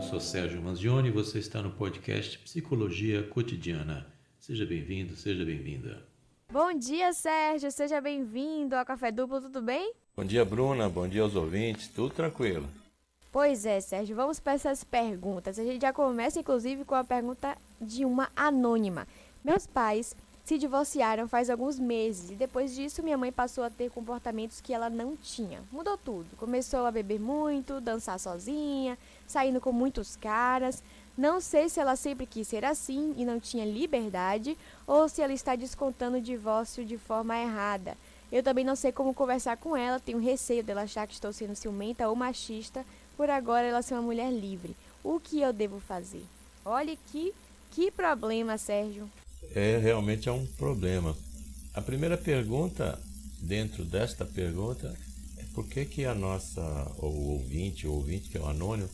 Eu 0.00 0.04
sou 0.04 0.18
Sérgio 0.18 0.62
Manzioni 0.62 1.08
e 1.08 1.12
você 1.12 1.38
está 1.38 1.60
no 1.60 1.72
podcast 1.72 2.38
Psicologia 2.38 3.22
Cotidiana. 3.22 4.06
Seja 4.38 4.64
bem-vindo, 4.64 5.14
seja 5.14 5.44
bem-vinda. 5.44 6.02
Bom 6.50 6.72
dia, 6.72 7.12
Sérgio. 7.12 7.70
Seja 7.70 8.00
bem-vindo 8.00 8.74
ao 8.74 8.86
Café 8.86 9.12
Duplo, 9.12 9.42
tudo 9.42 9.60
bem? 9.60 9.92
Bom 10.16 10.24
dia, 10.24 10.42
Bruna. 10.42 10.88
Bom 10.88 11.06
dia 11.06 11.20
aos 11.20 11.36
ouvintes. 11.36 11.88
Tudo 11.88 12.14
tranquilo. 12.14 12.66
Pois 13.30 13.66
é, 13.66 13.78
Sérgio. 13.78 14.16
Vamos 14.16 14.40
para 14.40 14.54
essas 14.54 14.82
perguntas. 14.82 15.58
A 15.58 15.64
gente 15.64 15.82
já 15.82 15.92
começa, 15.92 16.40
inclusive, 16.40 16.82
com 16.86 16.94
a 16.94 17.04
pergunta 17.04 17.54
de 17.78 18.06
uma 18.06 18.30
anônima. 18.34 19.06
Meus 19.44 19.66
pais 19.66 20.16
se 20.44 20.58
divorciaram 20.58 21.28
faz 21.28 21.48
alguns 21.48 21.78
meses 21.78 22.30
e 22.30 22.34
depois 22.34 22.74
disso 22.74 23.02
minha 23.02 23.16
mãe 23.16 23.30
passou 23.30 23.62
a 23.62 23.70
ter 23.70 23.90
comportamentos 23.90 24.60
que 24.60 24.74
ela 24.74 24.90
não 24.90 25.16
tinha. 25.16 25.60
Mudou 25.70 25.96
tudo. 25.96 26.36
Começou 26.36 26.86
a 26.86 26.90
beber 26.90 27.20
muito, 27.20 27.80
dançar 27.80 28.18
sozinha, 28.18 28.98
saindo 29.26 29.60
com 29.60 29.72
muitos 29.72 30.16
caras. 30.16 30.82
Não 31.16 31.40
sei 31.40 31.68
se 31.68 31.78
ela 31.78 31.96
sempre 31.96 32.26
quis 32.26 32.48
ser 32.48 32.64
assim 32.64 33.14
e 33.16 33.24
não 33.24 33.38
tinha 33.38 33.64
liberdade 33.64 34.56
ou 34.86 35.08
se 35.08 35.22
ela 35.22 35.32
está 35.32 35.54
descontando 35.54 36.16
o 36.16 36.22
divórcio 36.22 36.84
de 36.84 36.96
forma 36.96 37.38
errada. 37.38 37.96
Eu 38.32 38.42
também 38.42 38.64
não 38.64 38.76
sei 38.76 38.92
como 38.92 39.12
conversar 39.12 39.56
com 39.56 39.76
ela, 39.76 40.00
tenho 40.00 40.18
receio 40.18 40.62
dela 40.62 40.82
achar 40.82 41.06
que 41.06 41.14
estou 41.14 41.32
sendo 41.32 41.54
ciumenta 41.54 42.08
ou 42.08 42.16
machista 42.16 42.84
por 43.16 43.28
agora 43.28 43.66
ela 43.66 43.82
ser 43.82 43.94
uma 43.94 44.02
mulher 44.02 44.32
livre. 44.32 44.76
O 45.02 45.20
que 45.20 45.40
eu 45.40 45.52
devo 45.52 45.80
fazer? 45.80 46.24
Olhe 46.64 46.98
que 47.10 47.34
que 47.70 47.90
problema, 47.90 48.58
Sérgio 48.58 49.08
é 49.54 49.78
realmente 49.78 50.28
é 50.28 50.32
um 50.32 50.46
problema. 50.46 51.16
A 51.74 51.80
primeira 51.80 52.16
pergunta, 52.16 52.98
dentro 53.40 53.84
desta 53.84 54.24
pergunta, 54.24 54.94
é 55.38 55.44
por 55.54 55.66
que, 55.66 55.84
que 55.84 56.04
a 56.04 56.14
nossa, 56.14 56.60
o 56.98 57.32
ouvinte, 57.32 57.86
ouvinte 57.86 58.28
que 58.28 58.38
é 58.38 58.40
o 58.40 58.46
anônimo, 58.46 58.88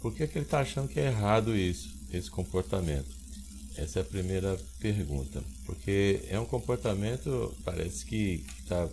por 0.00 0.14
que, 0.14 0.26
que 0.26 0.38
ele 0.38 0.44
está 0.44 0.60
achando 0.60 0.88
que 0.88 1.00
é 1.00 1.06
errado 1.06 1.56
isso, 1.56 1.90
esse 2.12 2.30
comportamento? 2.30 3.18
Essa 3.76 4.00
é 4.00 4.02
a 4.02 4.04
primeira 4.04 4.58
pergunta. 4.80 5.42
Porque 5.64 6.20
é 6.28 6.38
um 6.38 6.44
comportamento, 6.44 7.54
parece 7.64 8.04
que 8.04 8.44
está, 8.60 8.88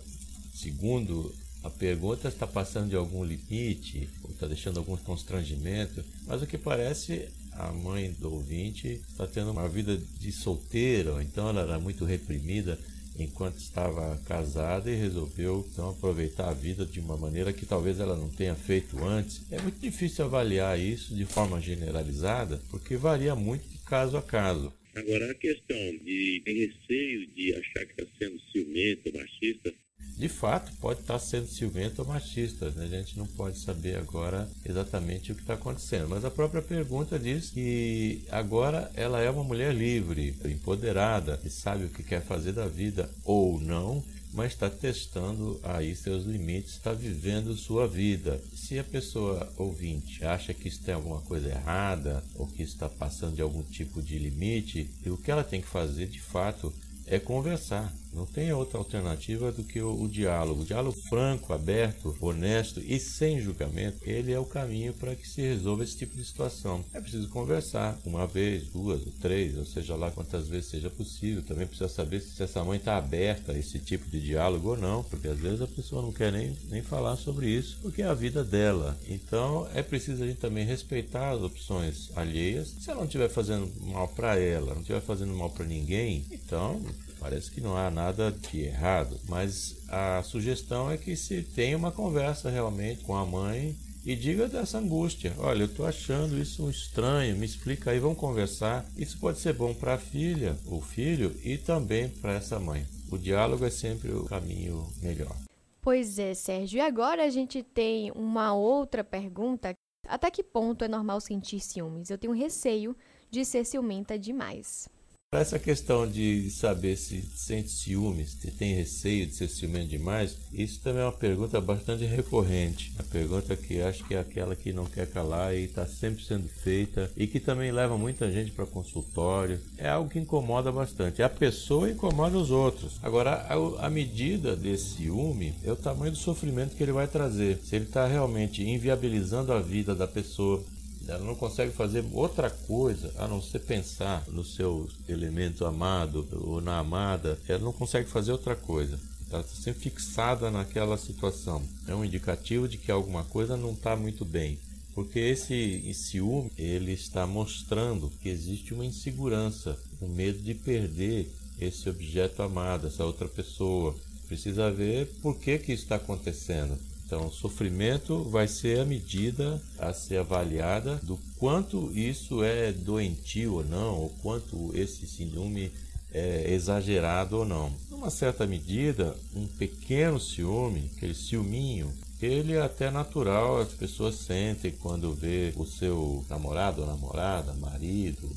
segundo 0.54 1.34
a 1.62 1.70
pergunta, 1.70 2.28
está 2.28 2.46
passando 2.46 2.90
de 2.90 2.96
algum 2.96 3.24
limite, 3.24 4.08
ou 4.22 4.30
está 4.30 4.46
deixando 4.46 4.78
algum 4.78 4.96
constrangimento, 4.96 6.04
mas 6.26 6.42
o 6.42 6.46
que 6.46 6.56
parece 6.56 7.28
a 7.58 7.72
mãe 7.72 8.12
do 8.12 8.32
ouvinte 8.32 9.00
está 9.08 9.26
tendo 9.26 9.50
uma 9.50 9.68
vida 9.68 9.96
de 9.96 10.32
solteira, 10.32 11.22
então 11.22 11.48
ela 11.48 11.62
era 11.62 11.78
muito 11.78 12.04
reprimida 12.04 12.78
enquanto 13.18 13.58
estava 13.58 14.18
casada 14.26 14.90
e 14.90 14.94
resolveu 14.94 15.66
então 15.72 15.90
aproveitar 15.90 16.50
a 16.50 16.54
vida 16.54 16.84
de 16.84 17.00
uma 17.00 17.16
maneira 17.16 17.52
que 17.52 17.64
talvez 17.64 17.98
ela 17.98 18.16
não 18.16 18.28
tenha 18.28 18.54
feito 18.54 19.02
antes. 19.02 19.40
É 19.50 19.60
muito 19.60 19.80
difícil 19.80 20.24
avaliar 20.24 20.78
isso 20.78 21.14
de 21.14 21.24
forma 21.24 21.60
generalizada, 21.60 22.60
porque 22.70 22.96
varia 22.96 23.34
muito 23.34 23.66
de 23.68 23.78
caso 23.78 24.16
a 24.16 24.22
caso. 24.22 24.72
Agora 24.94 25.30
a 25.30 25.34
questão 25.34 25.76
de 25.76 26.42
receio 26.46 27.26
de 27.28 27.54
achar 27.54 27.86
que 27.86 28.00
está 28.00 28.06
sendo 28.18 28.40
ciumento, 28.50 29.12
machista, 29.12 29.72
de 30.16 30.28
fato 30.28 30.72
pode 30.80 31.00
estar 31.00 31.18
sendo 31.18 31.46
ciumento 31.46 32.02
ou 32.02 32.08
machista. 32.08 32.70
Né? 32.70 32.84
A 32.84 32.88
gente 32.88 33.18
não 33.18 33.26
pode 33.26 33.58
saber 33.58 33.96
agora 33.96 34.48
exatamente 34.64 35.32
o 35.32 35.34
que 35.34 35.42
está 35.42 35.54
acontecendo. 35.54 36.08
Mas 36.08 36.24
a 36.24 36.30
própria 36.30 36.62
pergunta 36.62 37.18
diz 37.18 37.50
que 37.50 38.24
agora 38.30 38.90
ela 38.94 39.20
é 39.20 39.30
uma 39.30 39.44
mulher 39.44 39.74
livre, 39.74 40.34
empoderada, 40.44 41.36
que 41.36 41.50
sabe 41.50 41.84
o 41.84 41.90
que 41.90 42.02
quer 42.02 42.22
fazer 42.22 42.52
da 42.52 42.66
vida 42.66 43.10
ou 43.24 43.60
não, 43.60 44.02
mas 44.32 44.52
está 44.52 44.68
testando 44.68 45.58
aí 45.62 45.94
seus 45.94 46.24
limites, 46.24 46.72
está 46.72 46.92
vivendo 46.92 47.54
sua 47.54 47.86
vida. 47.86 48.40
Se 48.54 48.78
a 48.78 48.84
pessoa 48.84 49.50
ouvinte 49.56 50.24
acha 50.24 50.52
que 50.52 50.68
isso 50.68 50.82
tem 50.82 50.94
alguma 50.94 51.20
coisa 51.22 51.48
errada 51.48 52.22
ou 52.34 52.46
que 52.46 52.62
está 52.62 52.88
passando 52.88 53.34
de 53.34 53.42
algum 53.42 53.62
tipo 53.62 54.02
de 54.02 54.18
limite, 54.18 54.90
o 55.06 55.16
que 55.16 55.30
ela 55.30 55.44
tem 55.44 55.60
que 55.60 55.68
fazer 55.68 56.06
de 56.06 56.20
fato 56.20 56.72
é 57.06 57.18
conversar. 57.18 57.92
Não 58.16 58.24
tem 58.24 58.50
outra 58.50 58.78
alternativa 58.78 59.52
do 59.52 59.62
que 59.62 59.78
o, 59.78 60.02
o, 60.02 60.08
diálogo. 60.08 60.62
O 60.62 60.64
diálogo 60.64 60.98
franco, 61.02 61.52
aberto, 61.52 62.16
honesto 62.18 62.80
e 62.80 62.98
sem 62.98 63.42
julgamento, 63.42 63.98
ele 64.08 64.32
é 64.32 64.38
o 64.38 64.46
caminho 64.46 64.94
para 64.94 65.14
que 65.14 65.28
se 65.28 65.42
resolva 65.42 65.84
esse 65.84 65.98
tipo 65.98 66.16
de 66.16 66.24
situação. 66.24 66.82
É 66.94 67.00
preciso 67.00 67.28
conversar 67.28 67.98
uma 68.06 68.26
vez, 68.26 68.68
duas 68.68 69.04
ou 69.04 69.12
três, 69.20 69.58
ou 69.58 69.66
seja 69.66 69.94
lá 69.96 70.10
quantas 70.10 70.48
vezes 70.48 70.70
seja 70.70 70.88
possível. 70.88 71.42
Também 71.42 71.66
precisa 71.66 71.90
saber 71.90 72.20
se 72.20 72.42
essa 72.42 72.64
mãe 72.64 72.78
está 72.78 72.96
aberta 72.96 73.52
a 73.52 73.58
esse 73.58 73.78
tipo 73.80 74.08
de 74.08 74.18
diálogo 74.18 74.70
ou 74.70 74.78
não, 74.78 75.04
porque 75.04 75.28
às 75.28 75.38
vezes 75.38 75.60
a 75.60 75.66
pessoa 75.66 76.00
não 76.00 76.10
quer 76.10 76.32
nem, 76.32 76.56
nem 76.70 76.80
falar 76.80 77.16
sobre 77.16 77.50
isso, 77.50 77.78
porque 77.82 78.00
é 78.00 78.06
a 78.06 78.14
vida 78.14 78.42
dela. 78.42 78.98
Então 79.06 79.68
é 79.74 79.82
preciso 79.82 80.24
a 80.24 80.26
gente 80.26 80.38
também 80.38 80.64
respeitar 80.64 81.32
as 81.32 81.42
opções 81.42 82.10
alheias. 82.16 82.74
Se 82.80 82.88
ela 82.88 83.00
não 83.00 83.06
estiver 83.06 83.28
fazendo 83.28 83.70
mal 83.82 84.08
para 84.08 84.38
ela, 84.38 84.72
não 84.72 84.80
estiver 84.80 85.02
fazendo 85.02 85.34
mal 85.34 85.50
para 85.50 85.66
ninguém, 85.66 86.24
então 86.30 86.80
Parece 87.18 87.50
que 87.50 87.60
não 87.60 87.76
há 87.76 87.90
nada 87.90 88.30
de 88.30 88.60
errado, 88.60 89.18
mas 89.28 89.76
a 89.88 90.22
sugestão 90.22 90.90
é 90.90 90.96
que 90.96 91.16
se 91.16 91.42
tenha 91.42 91.76
uma 91.76 91.90
conversa 91.90 92.50
realmente 92.50 93.02
com 93.04 93.16
a 93.16 93.24
mãe 93.24 93.76
e 94.04 94.14
diga 94.14 94.48
dessa 94.48 94.78
angústia. 94.78 95.34
Olha, 95.38 95.62
eu 95.62 95.66
estou 95.66 95.84
achando 95.84 96.38
isso 96.38 96.70
estranho, 96.70 97.36
me 97.36 97.44
explica 97.44 97.90
aí, 97.90 97.98
vamos 97.98 98.18
conversar. 98.18 98.86
Isso 98.96 99.18
pode 99.18 99.40
ser 99.40 99.52
bom 99.52 99.74
para 99.74 99.94
a 99.94 99.98
filha, 99.98 100.56
o 100.66 100.80
filho 100.80 101.34
e 101.42 101.58
também 101.58 102.08
para 102.08 102.34
essa 102.34 102.60
mãe. 102.60 102.86
O 103.10 103.18
diálogo 103.18 103.64
é 103.64 103.70
sempre 103.70 104.12
o 104.12 104.24
caminho 104.24 104.86
melhor. 105.02 105.34
Pois 105.82 106.18
é, 106.18 106.34
Sérgio. 106.34 106.78
E 106.78 106.80
agora 106.80 107.24
a 107.24 107.30
gente 107.30 107.62
tem 107.62 108.12
uma 108.12 108.54
outra 108.54 109.02
pergunta. 109.02 109.72
Até 110.08 110.30
que 110.30 110.42
ponto 110.42 110.84
é 110.84 110.88
normal 110.88 111.20
sentir 111.20 111.58
ciúmes? 111.60 112.08
Eu 112.08 112.18
tenho 112.18 112.32
receio 112.32 112.96
de 113.28 113.44
ser 113.44 113.64
ciumenta 113.64 114.18
demais. 114.18 114.88
Essa 115.32 115.58
questão 115.58 116.08
de 116.08 116.48
saber 116.50 116.96
se 116.96 117.20
sente 117.34 117.68
ciúmes, 117.68 118.36
se 118.40 118.48
tem 118.52 118.76
receio 118.76 119.26
de 119.26 119.34
ser 119.34 119.48
ciumento 119.48 119.88
demais, 119.88 120.36
isso 120.52 120.80
também 120.80 121.02
é 121.02 121.04
uma 121.04 121.10
pergunta 121.10 121.60
bastante 121.60 122.04
recorrente. 122.04 122.92
A 122.96 123.02
pergunta 123.02 123.56
que 123.56 123.80
acho 123.80 124.04
que 124.04 124.14
é 124.14 124.20
aquela 124.20 124.54
que 124.54 124.72
não 124.72 124.84
quer 124.84 125.10
calar 125.10 125.52
e 125.52 125.64
está 125.64 125.84
sempre 125.84 126.24
sendo 126.24 126.48
feita 126.48 127.10
e 127.16 127.26
que 127.26 127.40
também 127.40 127.72
leva 127.72 127.98
muita 127.98 128.30
gente 128.30 128.52
para 128.52 128.66
consultório. 128.66 129.60
É 129.76 129.88
algo 129.88 130.08
que 130.08 130.20
incomoda 130.20 130.70
bastante. 130.70 131.20
A 131.24 131.28
pessoa 131.28 131.90
incomoda 131.90 132.38
os 132.38 132.52
outros. 132.52 133.00
Agora, 133.02 133.32
a, 133.32 133.86
a 133.86 133.90
medida 133.90 134.54
desse 134.54 134.96
ciúme 134.96 135.54
é 135.64 135.72
o 135.72 135.76
tamanho 135.76 136.12
do 136.12 136.18
sofrimento 136.18 136.76
que 136.76 136.84
ele 136.84 136.92
vai 136.92 137.08
trazer. 137.08 137.58
Se 137.64 137.74
ele 137.74 137.86
está 137.86 138.06
realmente 138.06 138.62
inviabilizando 138.62 139.52
a 139.52 139.60
vida 139.60 139.92
da 139.92 140.06
pessoa, 140.06 140.64
ela 141.08 141.24
não 141.24 141.34
consegue 141.34 141.72
fazer 141.72 142.04
outra 142.12 142.50
coisa 142.50 143.12
a 143.16 143.28
não 143.28 143.40
ser 143.40 143.60
pensar 143.60 144.24
no 144.28 144.44
seu 144.44 144.88
elemento 145.08 145.64
amado 145.64 146.26
ou 146.32 146.60
na 146.60 146.78
amada. 146.78 147.38
Ela 147.48 147.60
não 147.60 147.72
consegue 147.72 148.08
fazer 148.08 148.32
outra 148.32 148.56
coisa. 148.56 148.98
Ela 149.30 149.42
está 149.42 149.54
sempre 149.54 149.82
fixada 149.82 150.50
naquela 150.50 150.96
situação. 150.96 151.62
É 151.86 151.94
um 151.94 152.04
indicativo 152.04 152.68
de 152.68 152.78
que 152.78 152.90
alguma 152.90 153.24
coisa 153.24 153.56
não 153.56 153.72
está 153.72 153.96
muito 153.96 154.24
bem. 154.24 154.58
Porque 154.94 155.18
esse 155.18 155.92
ciúme, 155.92 156.50
ele 156.56 156.92
está 156.92 157.26
mostrando 157.26 158.10
que 158.22 158.28
existe 158.28 158.72
uma 158.72 158.86
insegurança, 158.86 159.78
um 160.00 160.08
medo 160.08 160.38
de 160.38 160.54
perder 160.54 161.30
esse 161.60 161.88
objeto 161.88 162.42
amado, 162.42 162.86
essa 162.86 163.04
outra 163.04 163.28
pessoa. 163.28 163.94
Precisa 164.26 164.70
ver 164.70 165.06
por 165.22 165.38
que, 165.38 165.58
que 165.58 165.72
isso 165.72 165.82
está 165.82 165.96
acontecendo. 165.96 166.78
Então, 167.06 167.28
o 167.28 167.32
sofrimento 167.32 168.24
vai 168.24 168.48
ser 168.48 168.80
a 168.80 168.84
medida 168.84 169.62
a 169.78 169.92
ser 169.92 170.16
avaliada 170.16 170.96
do 171.04 171.16
quanto 171.38 171.96
isso 171.96 172.42
é 172.42 172.72
doentio 172.72 173.54
ou 173.54 173.64
não, 173.64 174.00
ou 174.00 174.08
quanto 174.22 174.76
esse 174.76 175.06
ciúme 175.06 175.70
é 176.12 176.52
exagerado 176.52 177.38
ou 177.38 177.44
não. 177.44 177.72
Numa 177.88 178.10
certa 178.10 178.44
medida, 178.44 179.16
um 179.36 179.46
pequeno 179.46 180.18
ciúme, 180.18 180.90
aquele 180.96 181.14
ciúminho, 181.14 181.92
ele 182.20 182.54
é 182.54 182.62
até 182.62 182.90
natural, 182.90 183.58
as 183.58 183.72
pessoas 183.72 184.16
sentem 184.16 184.72
quando 184.72 185.14
vê 185.14 185.52
o 185.56 185.64
seu 185.64 186.24
namorado 186.28 186.80
ou 186.80 186.88
namorada, 186.88 187.52
marido, 187.54 188.28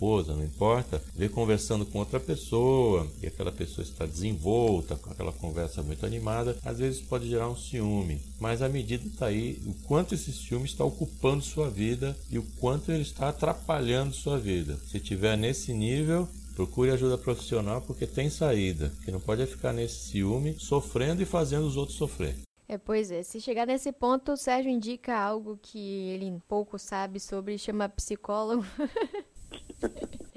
esposa, 0.00 0.34
não 0.34 0.42
importa, 0.42 1.02
vê 1.14 1.28
conversando 1.28 1.84
com 1.84 1.98
outra 1.98 2.18
pessoa 2.18 3.06
e 3.22 3.26
aquela 3.26 3.52
pessoa 3.52 3.84
está 3.84 4.06
desenvolta, 4.06 4.96
com 4.96 5.10
aquela 5.10 5.32
conversa 5.32 5.82
muito 5.82 6.06
animada, 6.06 6.56
às 6.64 6.78
vezes 6.78 7.02
pode 7.02 7.28
gerar 7.28 7.50
um 7.50 7.56
ciúme. 7.56 8.22
Mas 8.40 8.62
a 8.62 8.68
medida 8.68 9.06
está 9.06 9.26
aí, 9.26 9.60
o 9.66 9.74
quanto 9.86 10.14
esse 10.14 10.32
ciúme 10.32 10.64
está 10.64 10.84
ocupando 10.84 11.44
sua 11.44 11.68
vida 11.68 12.16
e 12.30 12.38
o 12.38 12.46
quanto 12.58 12.90
ele 12.90 13.02
está 13.02 13.28
atrapalhando 13.28 14.14
sua 14.14 14.38
vida. 14.38 14.78
Se 14.86 14.98
tiver 14.98 15.36
nesse 15.36 15.72
nível, 15.74 16.26
Procure 16.56 16.90
ajuda 16.90 17.16
profissional 17.16 17.80
porque 17.80 18.06
tem 18.06 18.28
saída, 18.28 18.92
que 19.02 19.10
não 19.10 19.20
pode 19.20 19.46
ficar 19.46 19.72
nesse 19.72 20.10
ciúme, 20.10 20.56
sofrendo 20.58 21.22
e 21.22 21.24
fazendo 21.24 21.66
os 21.66 21.74
outros 21.74 21.96
sofrer. 21.96 22.36
É, 22.68 22.76
pois 22.76 23.10
é. 23.10 23.22
Se 23.22 23.40
chegar 23.40 23.66
nesse 23.66 23.90
ponto, 23.90 24.32
o 24.32 24.36
Sérgio 24.36 24.70
indica 24.70 25.18
algo 25.18 25.58
que 25.60 26.10
ele 26.10 26.40
pouco 26.46 26.78
sabe 26.78 27.18
sobre, 27.18 27.56
chama 27.56 27.88
psicólogo. 27.88 28.64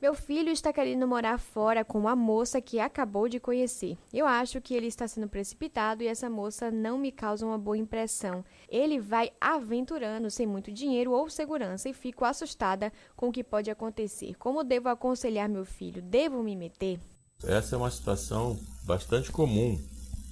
Meu 0.00 0.14
filho 0.14 0.50
está 0.50 0.72
querendo 0.72 1.08
morar 1.08 1.38
fora 1.38 1.84
com 1.84 1.98
uma 1.98 2.14
moça 2.14 2.60
que 2.60 2.78
acabou 2.78 3.28
de 3.28 3.40
conhecer. 3.40 3.98
Eu 4.12 4.28
acho 4.28 4.60
que 4.60 4.72
ele 4.72 4.86
está 4.86 5.08
sendo 5.08 5.28
precipitado 5.28 6.04
e 6.04 6.06
essa 6.06 6.30
moça 6.30 6.70
não 6.70 6.96
me 6.96 7.10
causa 7.10 7.44
uma 7.44 7.58
boa 7.58 7.76
impressão. 7.76 8.44
Ele 8.68 9.00
vai 9.00 9.32
aventurando 9.40 10.30
sem 10.30 10.46
muito 10.46 10.70
dinheiro 10.70 11.10
ou 11.10 11.28
segurança 11.28 11.88
e 11.88 11.92
fico 11.92 12.24
assustada 12.24 12.92
com 13.16 13.28
o 13.28 13.32
que 13.32 13.42
pode 13.42 13.72
acontecer. 13.72 14.36
Como 14.36 14.62
devo 14.62 14.88
aconselhar 14.88 15.48
meu 15.48 15.64
filho? 15.64 16.00
Devo 16.00 16.44
me 16.44 16.54
meter? 16.54 17.00
Essa 17.42 17.74
é 17.74 17.78
uma 17.78 17.90
situação 17.90 18.56
bastante 18.84 19.32
comum 19.32 19.76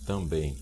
também. 0.06 0.56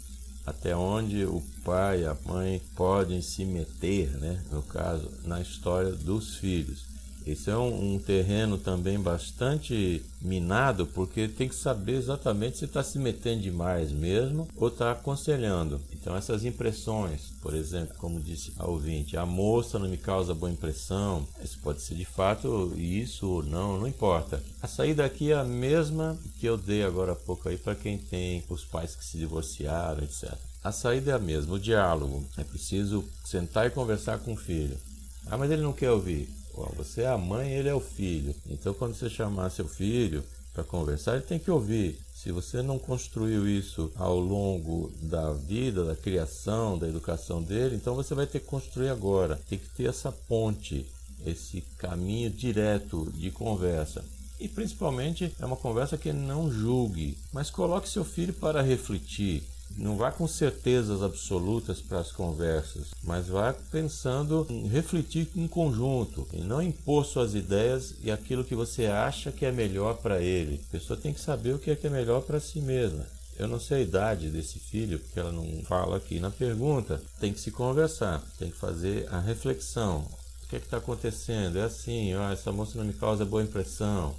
Até 0.46 0.74
onde 0.74 1.26
o 1.26 1.42
pai 1.62 2.02
e 2.02 2.06
a 2.06 2.16
mãe 2.24 2.58
podem 2.74 3.20
se 3.20 3.44
meter, 3.44 4.10
né, 4.18 4.42
no 4.50 4.62
caso, 4.62 5.10
na 5.24 5.42
história 5.42 5.92
dos 5.92 6.36
filhos. 6.36 6.93
Esse 7.26 7.50
é 7.50 7.56
um, 7.56 7.94
um, 7.94 7.98
terreno 7.98 8.58
também 8.58 9.00
bastante 9.00 10.04
minado, 10.20 10.86
porque 10.86 11.26
tem 11.26 11.48
que 11.48 11.54
saber 11.54 11.96
exatamente 11.96 12.58
se 12.58 12.66
está 12.66 12.82
se 12.82 12.98
metendo 12.98 13.42
demais 13.42 13.90
mesmo 13.90 14.46
ou 14.56 14.68
está 14.68 14.92
aconselhando. 14.92 15.80
Então, 15.92 16.14
essas 16.14 16.44
impressões, 16.44 17.32
por 17.40 17.54
exemplo, 17.54 17.96
como 17.98 18.20
disse 18.20 18.52
a 18.58 18.66
ouvinte, 18.66 19.16
a 19.16 19.24
moça 19.24 19.78
não 19.78 19.88
me 19.88 19.96
causa 19.96 20.34
boa 20.34 20.52
impressão, 20.52 21.26
isso 21.42 21.58
pode 21.62 21.80
ser 21.80 21.94
de 21.94 22.04
fato 22.04 22.72
isso 22.76 23.26
ou 23.26 23.42
não, 23.42 23.78
não 23.80 23.88
importa. 23.88 24.42
A 24.60 24.68
saída 24.68 25.04
aqui 25.04 25.32
é 25.32 25.36
a 25.36 25.44
mesma 25.44 26.18
que 26.38 26.46
eu 26.46 26.58
dei 26.58 26.82
agora 26.82 27.12
há 27.12 27.16
pouco 27.16 27.48
aí 27.48 27.56
para 27.56 27.74
quem 27.74 27.96
tem 27.96 28.44
os 28.50 28.64
pais 28.64 28.94
que 28.94 29.04
se 29.04 29.16
divorciaram, 29.16 30.02
etc. 30.02 30.34
A 30.62 30.72
saída 30.72 31.12
é 31.12 31.14
a 31.14 31.18
mesma, 31.18 31.54
o 31.54 31.60
diálogo. 31.60 32.24
É 32.38 32.44
preciso 32.44 33.04
sentar 33.24 33.66
e 33.66 33.70
conversar 33.70 34.18
com 34.18 34.32
o 34.32 34.36
filho. 34.36 34.78
Ah, 35.26 35.36
mas 35.36 35.50
ele 35.50 35.62
não 35.62 35.72
quer 35.72 35.90
ouvir. 35.90 36.28
Você 36.76 37.02
é 37.02 37.08
a 37.08 37.18
mãe, 37.18 37.52
ele 37.52 37.68
é 37.68 37.74
o 37.74 37.80
filho. 37.80 38.34
Então, 38.48 38.72
quando 38.74 38.94
você 38.94 39.10
chamar 39.10 39.50
seu 39.50 39.66
filho 39.66 40.24
para 40.52 40.62
conversar, 40.64 41.14
ele 41.14 41.24
tem 41.24 41.38
que 41.38 41.50
ouvir. 41.50 41.98
Se 42.14 42.30
você 42.32 42.62
não 42.62 42.78
construiu 42.78 43.46
isso 43.46 43.92
ao 43.96 44.18
longo 44.18 44.90
da 45.02 45.32
vida, 45.32 45.84
da 45.84 45.96
criação, 45.96 46.78
da 46.78 46.88
educação 46.88 47.42
dele, 47.42 47.76
então 47.76 47.94
você 47.94 48.14
vai 48.14 48.26
ter 48.26 48.40
que 48.40 48.46
construir 48.46 48.88
agora. 48.88 49.40
Tem 49.48 49.58
que 49.58 49.68
ter 49.70 49.88
essa 49.88 50.10
ponte, 50.10 50.86
esse 51.26 51.60
caminho 51.76 52.30
direto 52.30 53.12
de 53.12 53.30
conversa. 53.30 54.04
E 54.40 54.48
principalmente 54.48 55.34
é 55.38 55.46
uma 55.46 55.56
conversa 55.56 55.96
que 55.96 56.12
não 56.12 56.50
julgue, 56.50 57.18
mas 57.32 57.50
coloque 57.50 57.88
seu 57.88 58.04
filho 58.04 58.32
para 58.32 58.62
refletir 58.62 59.42
não 59.76 59.96
vá 59.96 60.10
com 60.10 60.26
certezas 60.26 61.02
absolutas 61.02 61.80
para 61.80 62.00
as 62.00 62.12
conversas, 62.12 62.88
mas 63.02 63.28
vá 63.28 63.52
pensando 63.52 64.46
em 64.48 64.68
refletir 64.68 65.28
em 65.34 65.48
conjunto, 65.48 66.26
e 66.32 66.40
não 66.40 66.62
impor 66.62 67.04
suas 67.04 67.34
ideias 67.34 67.94
e 68.02 68.10
aquilo 68.10 68.44
que 68.44 68.54
você 68.54 68.86
acha 68.86 69.32
que 69.32 69.44
é 69.44 69.52
melhor 69.52 69.96
para 69.96 70.20
ele. 70.20 70.60
A 70.68 70.72
pessoa 70.72 70.98
tem 70.98 71.12
que 71.12 71.20
saber 71.20 71.54
o 71.54 71.58
que 71.58 71.70
é, 71.70 71.76
que 71.76 71.86
é 71.86 71.90
melhor 71.90 72.22
para 72.22 72.40
si 72.40 72.60
mesma. 72.60 73.06
Eu 73.36 73.48
não 73.48 73.58
sei 73.58 73.78
a 73.78 73.82
idade 73.82 74.30
desse 74.30 74.60
filho, 74.60 75.00
porque 75.00 75.18
ela 75.18 75.32
não 75.32 75.44
fala 75.64 75.96
aqui 75.96 76.20
na 76.20 76.30
pergunta. 76.30 77.02
Tem 77.18 77.32
que 77.32 77.40
se 77.40 77.50
conversar, 77.50 78.22
tem 78.38 78.50
que 78.50 78.56
fazer 78.56 79.08
a 79.10 79.18
reflexão. 79.18 80.06
O 80.44 80.46
que 80.48 80.56
é 80.56 80.58
está 80.58 80.76
acontecendo? 80.76 81.58
É 81.58 81.62
assim, 81.62 82.14
ó, 82.14 82.30
essa 82.30 82.52
moça 82.52 82.78
não 82.78 82.84
me 82.84 82.92
causa 82.92 83.24
boa 83.24 83.42
impressão 83.42 84.14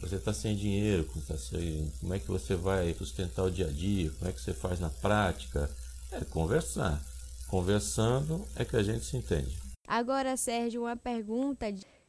você 0.00 0.16
está 0.16 0.32
sem 0.32 0.54
dinheiro, 0.54 1.08
tá 1.26 1.36
sem, 1.36 1.90
como 2.00 2.14
é 2.14 2.18
que 2.18 2.28
você 2.28 2.54
vai 2.54 2.92
sustentar 2.94 3.44
o 3.44 3.50
dia 3.50 3.66
a 3.66 3.70
dia, 3.70 4.10
como 4.18 4.30
é 4.30 4.32
que 4.32 4.40
você 4.40 4.52
faz 4.52 4.78
na 4.78 4.90
prática. 4.90 5.70
É 6.12 6.24
conversar. 6.24 7.02
Conversando 7.48 8.46
é 8.56 8.64
que 8.64 8.76
a 8.76 8.82
gente 8.82 9.04
se 9.04 9.16
entende. 9.16 9.56
Agora, 9.86 10.36
Sérgio, 10.36 10.82
uma 10.82 10.96
pergunta. 10.96 11.66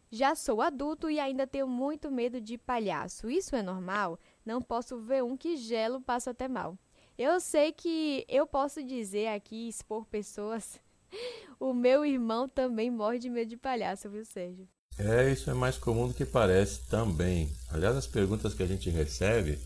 Já 0.10 0.36
sou 0.36 0.62
adulto 0.62 1.10
e 1.10 1.20
ainda 1.20 1.46
tenho 1.46 1.68
muito 1.68 2.10
medo 2.10 2.40
de 2.40 2.58
palhaço. 2.58 3.30
Isso 3.30 3.56
é 3.56 3.62
normal? 3.62 4.20
Não 4.46 4.62
posso 4.62 5.00
ver 5.00 5.24
um 5.24 5.36
que 5.36 5.58
gelo, 5.58 6.02
passo 6.02 6.30
até 6.30 6.48
mal. 6.48 6.78
Eu 7.18 7.40
sei 7.40 7.72
que 7.72 8.26
eu 8.30 8.46
posso 8.46 8.84
dizer 8.84 9.28
aqui, 9.28 9.68
expor 9.68 10.06
pessoas. 10.06 10.80
O 11.60 11.74
meu 11.74 12.06
irmão 12.06 12.48
também 12.48 12.92
morre 12.92 13.18
de 13.18 13.32
medo 13.32 13.50
de 13.50 13.58
palhaço, 13.58 14.08
viu, 14.12 14.24
Sérgio? 14.24 14.68
É, 15.00 15.32
isso 15.32 15.50
é 15.50 15.54
mais 15.54 15.78
comum 15.78 16.08
do 16.08 16.14
que 16.14 16.26
parece 16.26 16.80
também. 16.90 17.50
Aliás, 17.70 17.96
as 17.96 18.08
perguntas 18.08 18.54
que 18.54 18.64
a 18.64 18.68
gente 18.68 18.90
recebe, 18.90 19.60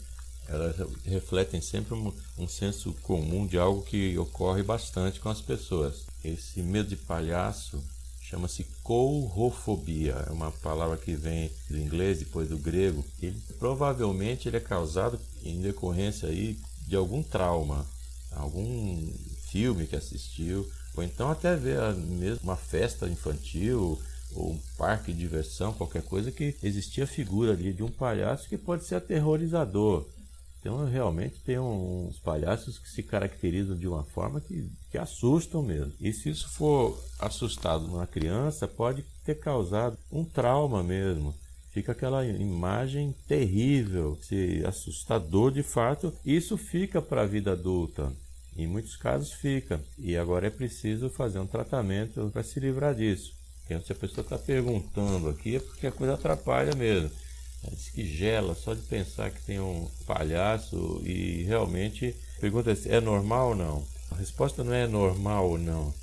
elas 0.47 0.75
refletem 1.05 1.61
sempre 1.61 1.93
um, 1.93 2.13
um 2.37 2.47
senso 2.47 2.93
comum 3.01 3.47
de 3.47 3.57
algo 3.57 3.81
que 3.81 4.17
ocorre 4.17 4.61
bastante 4.61 5.19
com 5.21 5.29
as 5.29 5.39
pessoas. 5.39 6.05
Esse 6.23 6.61
medo 6.61 6.89
de 6.89 6.97
palhaço 6.97 7.81
chama-se 8.21 8.65
courofobia, 8.83 10.25
é 10.27 10.31
uma 10.31 10.51
palavra 10.51 10.97
que 10.97 11.15
vem 11.15 11.51
do 11.69 11.77
inglês 11.77 12.19
depois 12.19 12.49
do 12.49 12.57
grego. 12.57 13.05
Ele 13.21 13.39
provavelmente 13.57 14.47
ele 14.47 14.57
é 14.57 14.61
causado 14.61 15.19
em 15.43 15.61
decorrência 15.61 16.27
aí 16.27 16.57
de 16.87 16.95
algum 16.95 17.23
trauma, 17.23 17.85
algum 18.31 19.13
filme 19.49 19.87
que 19.87 19.95
assistiu, 19.95 20.69
ou 20.95 21.03
então 21.03 21.29
até 21.29 21.55
ver 21.55 21.93
mesmo 21.93 22.43
uma 22.43 22.57
festa 22.57 23.07
infantil 23.07 24.01
ou 24.35 24.53
um 24.53 24.59
parque 24.77 25.11
de 25.11 25.19
diversão, 25.19 25.73
qualquer 25.73 26.03
coisa, 26.03 26.31
que 26.31 26.55
existia 26.63 27.03
a 27.03 27.07
figura 27.07 27.53
ali 27.53 27.73
de 27.73 27.83
um 27.83 27.91
palhaço 27.91 28.47
que 28.47 28.57
pode 28.57 28.85
ser 28.85 28.95
aterrorizador. 28.95 30.05
Então, 30.61 30.85
realmente, 30.85 31.39
tem 31.43 31.57
uns 31.57 32.19
palhaços 32.19 32.77
que 32.77 32.87
se 32.87 33.01
caracterizam 33.01 33.75
de 33.75 33.87
uma 33.87 34.03
forma 34.03 34.39
que, 34.39 34.69
que 34.91 34.97
assustam 34.97 35.63
mesmo. 35.63 35.93
E 35.99 36.13
se 36.13 36.29
isso 36.29 36.47
for 36.49 37.03
assustado 37.19 37.87
numa 37.87 38.05
criança, 38.05 38.67
pode 38.67 39.03
ter 39.25 39.39
causado 39.39 39.97
um 40.11 40.23
trauma 40.23 40.83
mesmo. 40.83 41.33
Fica 41.71 41.93
aquela 41.93 42.23
imagem 42.25 43.15
terrível, 43.27 44.19
se 44.21 44.61
assustador 44.63 45.51
de 45.51 45.63
fato. 45.63 46.13
Isso 46.23 46.55
fica 46.57 47.01
para 47.01 47.21
a 47.21 47.27
vida 47.27 47.53
adulta. 47.53 48.13
Em 48.55 48.67
muitos 48.67 48.95
casos 48.95 49.31
fica. 49.31 49.81
E 49.97 50.15
agora 50.15 50.45
é 50.45 50.51
preciso 50.51 51.09
fazer 51.09 51.39
um 51.39 51.47
tratamento 51.47 52.29
para 52.31 52.43
se 52.43 52.59
livrar 52.59 52.93
disso. 52.93 53.33
Se 53.79 53.91
a 53.91 53.95
pessoa 53.95 54.23
está 54.23 54.37
perguntando 54.37 55.29
aqui 55.29 55.55
é 55.55 55.59
porque 55.59 55.87
a 55.87 55.91
coisa 55.91 56.13
atrapalha 56.13 56.75
mesmo. 56.75 57.11
Diz 57.69 57.89
que 57.89 58.05
gela 58.05 58.55
só 58.55 58.73
de 58.73 58.81
pensar 58.81 59.29
que 59.29 59.41
tem 59.43 59.59
um 59.59 59.87
palhaço 60.05 60.99
e 61.05 61.43
realmente 61.43 62.15
pergunta 62.39 62.75
se 62.75 62.89
é 62.89 62.99
normal 62.99 63.49
ou 63.49 63.55
não. 63.55 63.83
A 64.09 64.15
resposta 64.15 64.63
não 64.63 64.73
é 64.73 64.87
normal 64.87 65.51
ou 65.51 65.57
não. 65.57 65.93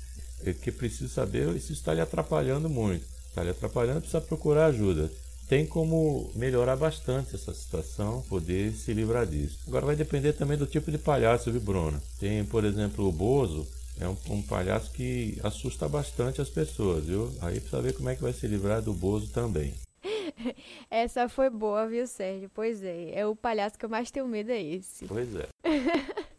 É 0.45 0.53
que 0.53 0.71
precisa 0.71 1.13
saber 1.13 1.51
se 1.53 1.57
isso 1.57 1.73
está 1.73 1.93
lhe 1.93 2.01
atrapalhando 2.01 2.69
muito. 2.69 3.05
Está 3.27 3.43
lhe 3.43 3.49
atrapalhando, 3.49 4.01
precisa 4.01 4.21
procurar 4.21 4.67
ajuda. 4.67 5.11
Tem 5.49 5.65
como 5.65 6.31
melhorar 6.35 6.75
bastante 6.75 7.35
essa 7.35 7.53
situação, 7.53 8.21
poder 8.29 8.71
se 8.71 8.93
livrar 8.93 9.25
disso. 9.25 9.59
Agora 9.67 9.87
vai 9.87 9.95
depender 9.95 10.33
também 10.33 10.57
do 10.57 10.67
tipo 10.67 10.91
de 10.91 10.97
palhaço, 10.97 11.51
viu, 11.51 11.59
Bruno? 11.59 11.99
Tem, 12.19 12.45
por 12.45 12.63
exemplo, 12.63 13.07
o 13.07 13.11
Bozo, 13.11 13.67
é 13.99 14.07
um, 14.07 14.17
um, 14.29 14.41
palhaço 14.41 14.91
que 14.91 15.39
assusta 15.43 15.87
bastante 15.87 16.41
as 16.41 16.49
pessoas, 16.49 17.05
viu? 17.05 17.31
Aí 17.41 17.59
precisa 17.59 17.81
ver 17.81 17.93
como 17.93 18.09
é 18.09 18.15
que 18.15 18.21
vai 18.21 18.33
se 18.33 18.47
livrar 18.47 18.81
do 18.81 18.93
Bozo 18.93 19.31
também. 19.31 19.73
Essa 20.89 21.27
foi 21.27 21.49
boa, 21.49 21.87
viu, 21.87 22.07
Sérgio? 22.07 22.49
Pois 22.53 22.83
é, 22.83 23.11
é 23.19 23.25
o 23.25 23.35
palhaço 23.35 23.77
que 23.77 23.85
eu 23.85 23.89
mais 23.89 24.09
tenho 24.09 24.27
medo 24.27 24.51
é 24.51 24.61
esse. 24.61 25.05
Pois 25.05 25.29
é. 25.35 25.47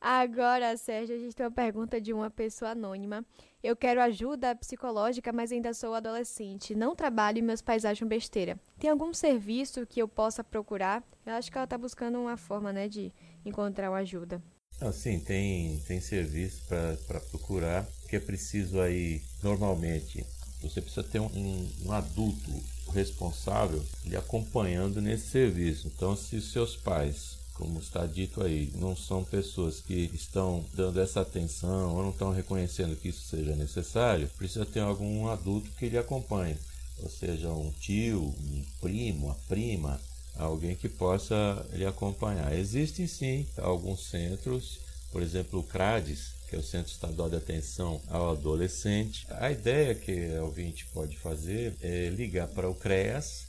Agora, 0.00 0.76
Sérgio, 0.76 1.16
a 1.16 1.18
gente 1.18 1.34
tem 1.34 1.44
uma 1.44 1.52
pergunta 1.52 2.00
de 2.00 2.12
uma 2.12 2.30
pessoa 2.30 2.70
anônima. 2.70 3.24
Eu 3.62 3.76
quero 3.76 4.00
ajuda 4.00 4.54
psicológica, 4.54 5.32
mas 5.32 5.52
ainda 5.52 5.74
sou 5.74 5.94
adolescente. 5.94 6.74
Não 6.74 6.94
trabalho 6.94 7.38
e 7.38 7.42
meus 7.42 7.60
pais 7.60 7.84
acham 7.84 8.08
besteira. 8.08 8.58
Tem 8.78 8.88
algum 8.88 9.12
serviço 9.12 9.86
que 9.86 10.00
eu 10.00 10.08
possa 10.08 10.42
procurar? 10.42 11.04
Eu 11.26 11.34
acho 11.34 11.50
que 11.50 11.58
ela 11.58 11.64
está 11.64 11.76
buscando 11.76 12.18
uma 12.18 12.36
forma, 12.36 12.72
né, 12.72 12.88
de 12.88 13.12
encontrar 13.44 13.90
uma 13.90 13.98
ajuda. 13.98 14.42
Assim, 14.80 15.18
tem, 15.18 15.78
tem 15.86 16.00
serviço 16.00 16.62
para 16.66 17.20
procurar, 17.20 17.86
que 18.08 18.16
é 18.16 18.20
preciso 18.20 18.80
aí, 18.80 19.20
normalmente, 19.42 20.24
você 20.62 20.80
precisa 20.80 21.02
ter 21.02 21.20
um, 21.20 21.68
um 21.84 21.92
adulto 21.92 22.50
responsável 22.92 23.84
lhe 24.04 24.16
acompanhando 24.16 25.00
nesse 25.00 25.28
serviço. 25.28 25.86
Então, 25.86 26.16
se 26.16 26.40
seus 26.40 26.76
pais 26.76 27.40
como 27.60 27.78
está 27.78 28.06
dito 28.06 28.42
aí, 28.42 28.72
não 28.76 28.96
são 28.96 29.22
pessoas 29.22 29.82
que 29.82 30.10
estão 30.14 30.64
dando 30.72 30.98
essa 30.98 31.20
atenção 31.20 31.94
ou 31.94 32.02
não 32.02 32.10
estão 32.10 32.32
reconhecendo 32.32 32.96
que 32.96 33.10
isso 33.10 33.28
seja 33.28 33.54
necessário, 33.54 34.30
precisa 34.38 34.64
ter 34.64 34.80
algum 34.80 35.28
adulto 35.28 35.70
que 35.72 35.90
lhe 35.90 35.98
acompanhe, 35.98 36.56
ou 37.02 37.10
seja, 37.10 37.50
um 37.50 37.70
tio, 37.72 38.22
um 38.22 38.64
primo, 38.80 39.30
a 39.30 39.34
prima, 39.46 40.00
alguém 40.40 40.74
que 40.74 40.88
possa 40.88 41.66
lhe 41.72 41.84
acompanhar. 41.84 42.56
Existem 42.56 43.06
sim 43.06 43.46
alguns 43.58 44.06
centros, 44.06 44.80
por 45.12 45.22
exemplo 45.22 45.60
o 45.60 45.64
CRADES, 45.64 46.40
que 46.48 46.56
é 46.56 46.58
o 46.58 46.62
Centro 46.64 46.90
Estadual 46.90 47.30
de 47.30 47.36
Atenção 47.36 48.00
ao 48.08 48.32
Adolescente. 48.32 49.26
A 49.30 49.50
ideia 49.52 49.94
que 49.94 50.10
o 50.38 50.46
ouvinte 50.46 50.86
pode 50.86 51.16
fazer 51.16 51.76
é 51.80 52.08
ligar 52.08 52.48
para 52.48 52.68
o 52.68 52.74
CREAS 52.74 53.46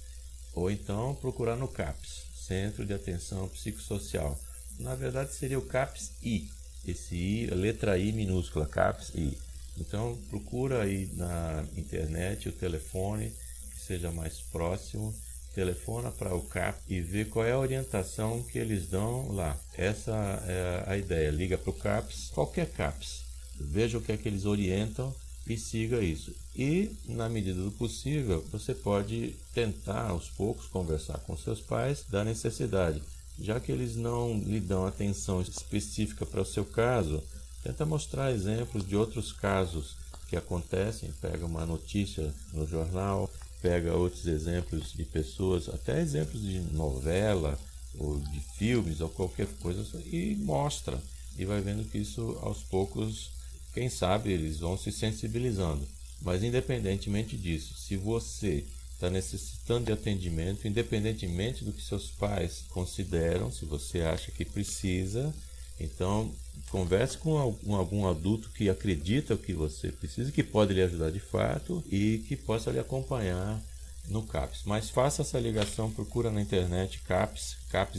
ou 0.54 0.70
então 0.70 1.16
procurar 1.16 1.56
no 1.56 1.68
CAPS, 1.68 2.26
Centro 2.36 2.86
de 2.86 2.94
Atenção 2.94 3.48
Psicossocial. 3.50 4.38
Na 4.80 4.94
verdade 4.94 5.34
seria 5.34 5.58
o 5.58 5.66
CAPS-I, 5.66 6.50
esse 6.86 7.16
I, 7.16 7.46
letra 7.48 7.98
I 7.98 8.12
minúscula, 8.12 8.68
CAPS-I. 8.68 9.38
Então 9.78 10.18
procura 10.30 10.84
aí 10.84 11.10
na 11.14 11.66
internet 11.78 12.50
o 12.50 12.54
telefone 12.54 13.32
que 13.72 13.80
seja 13.80 14.12
mais 14.12 14.42
próximo 14.42 15.16
telefona 15.54 16.12
para 16.12 16.36
o 16.36 16.42
CAP 16.42 16.80
e 16.88 17.02
vê 17.02 17.26
qual 17.26 17.46
é 17.46 17.52
a 17.52 17.60
orientação 17.60 18.44
que 18.44 18.58
eles 18.58 18.88
dão 18.88 19.32
lá. 19.32 19.58
Essa 19.78 20.14
é 20.48 20.84
a 20.88 20.98
ideia. 20.98 21.30
Liga 21.30 21.58
para 21.58 21.70
o 21.70 21.74
CAPS, 21.74 22.30
qualquer 22.34 22.70
CAPS. 22.72 23.24
Veja 23.60 23.98
o 23.98 24.02
que 24.02 24.12
é 24.12 24.18
que 24.18 24.28
eles 24.28 24.46
orientam 24.46 25.14
e 25.48 25.58
siga 25.58 26.02
isso. 26.02 26.34
E, 26.56 26.92
na 27.06 27.30
medida 27.30 27.62
do 27.62 27.72
possível, 27.72 28.46
você 28.52 28.74
pode 28.74 29.36
tentar 29.54 30.10
aos 30.10 30.30
poucos 30.30 30.68
conversar 30.68 31.20
com 31.20 31.38
seus 31.38 31.62
pais 31.62 32.04
da 32.10 32.24
necessidade. 32.24 33.02
Já 33.40 33.60
que 33.60 33.72
eles 33.72 33.96
não 33.96 34.38
lhe 34.38 34.60
dão 34.60 34.86
atenção 34.86 35.42
específica 35.42 36.26
para 36.26 36.42
o 36.42 36.46
seu 36.46 36.66
caso, 36.66 37.24
tenta 37.64 37.86
mostrar 37.86 38.32
exemplos 38.32 38.88
de 38.88 38.96
outros 38.96 39.32
casos 39.32 39.96
que 40.30 40.36
acontecem, 40.36 41.12
pega 41.20 41.46
uma 41.46 41.66
notícia 41.66 42.34
no 42.54 42.68
jornal, 42.68 43.30
pega 43.62 43.96
outros 43.96 44.26
exemplos 44.28 44.94
de 44.94 45.06
pessoas, 45.06 45.70
até 45.70 46.02
exemplos 46.02 46.42
de 46.42 46.60
novela 46.74 47.58
ou 47.98 48.20
de 48.20 48.40
filmes 48.58 49.02
ou 49.02 49.10
qualquer 49.10 49.48
coisa 49.60 49.86
e 50.06 50.36
mostra 50.36 51.02
e 51.38 51.46
vai 51.46 51.62
vendo 51.62 51.88
que 51.90 51.98
isso 51.98 52.38
aos 52.42 52.64
poucos, 52.64 53.32
quem 53.74 53.90
sabe 53.90 54.32
eles 54.32 54.60
vão 54.60 54.78
se 54.78 54.92
sensibilizando. 54.92 55.88
Mas 56.22 56.44
independentemente 56.44 57.38
disso, 57.38 57.74
se 57.76 57.98
você 57.98 58.66
está 58.94 59.10
necessitando 59.10 59.86
de 59.86 59.92
atendimento, 59.92 60.68
independentemente 60.68 61.64
do 61.64 61.74
que 61.74 61.82
seus 61.82 62.12
pais 62.12 62.64
consideram, 62.70 63.52
se 63.52 63.66
você 63.66 64.02
acha 64.02 64.32
que 64.32 64.46
precisa, 64.46 65.34
então 65.84 66.34
converse 66.70 67.18
com 67.18 67.38
algum 67.38 68.08
adulto 68.08 68.50
que 68.52 68.70
acredita 68.70 69.36
que 69.36 69.54
você 69.54 69.92
precisa, 69.92 70.32
que 70.32 70.44
pode 70.44 70.74
lhe 70.74 70.82
ajudar 70.82 71.12
de 71.12 71.20
fato 71.20 71.84
e 71.92 72.24
que 72.28 72.36
possa 72.36 72.72
lhe 72.72 72.80
acompanhar 72.80 73.62
no 74.08 74.24
CAPS. 74.24 74.64
Mas 74.66 74.90
faça 74.90 75.22
essa 75.22 75.40
ligação, 75.40 75.92
procura 75.92 76.32
na 76.32 76.42
internet 76.42 77.02
CAPS, 77.02 77.58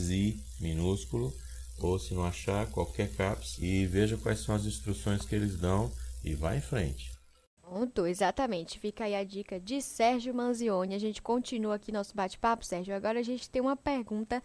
I 0.09 0.39
minúsculo, 0.59 1.33
ou 1.79 1.99
se 1.99 2.13
não 2.13 2.25
achar, 2.25 2.67
qualquer 2.67 3.09
CAPS 3.11 3.57
e 3.59 3.85
veja 3.85 4.17
quais 4.17 4.39
são 4.39 4.55
as 4.55 4.65
instruções 4.65 5.25
que 5.25 5.35
eles 5.35 5.55
dão 5.55 5.91
e 6.23 6.33
vá 6.33 6.55
em 6.55 6.61
frente. 6.61 7.11
Pronto, 7.61 8.05
exatamente. 8.05 8.79
Fica 8.79 9.05
aí 9.05 9.15
a 9.15 9.23
dica 9.23 9.59
de 9.59 9.81
Sérgio 9.81 10.33
Manzioni. 10.33 10.93
A 10.93 10.99
gente 10.99 11.21
continua 11.21 11.75
aqui 11.75 11.91
nosso 11.91 12.15
bate-papo, 12.15 12.65
Sérgio. 12.65 12.95
Agora 12.95 13.19
a 13.19 13.23
gente 13.23 13.49
tem 13.49 13.61
uma 13.61 13.75
pergunta. 13.75 14.43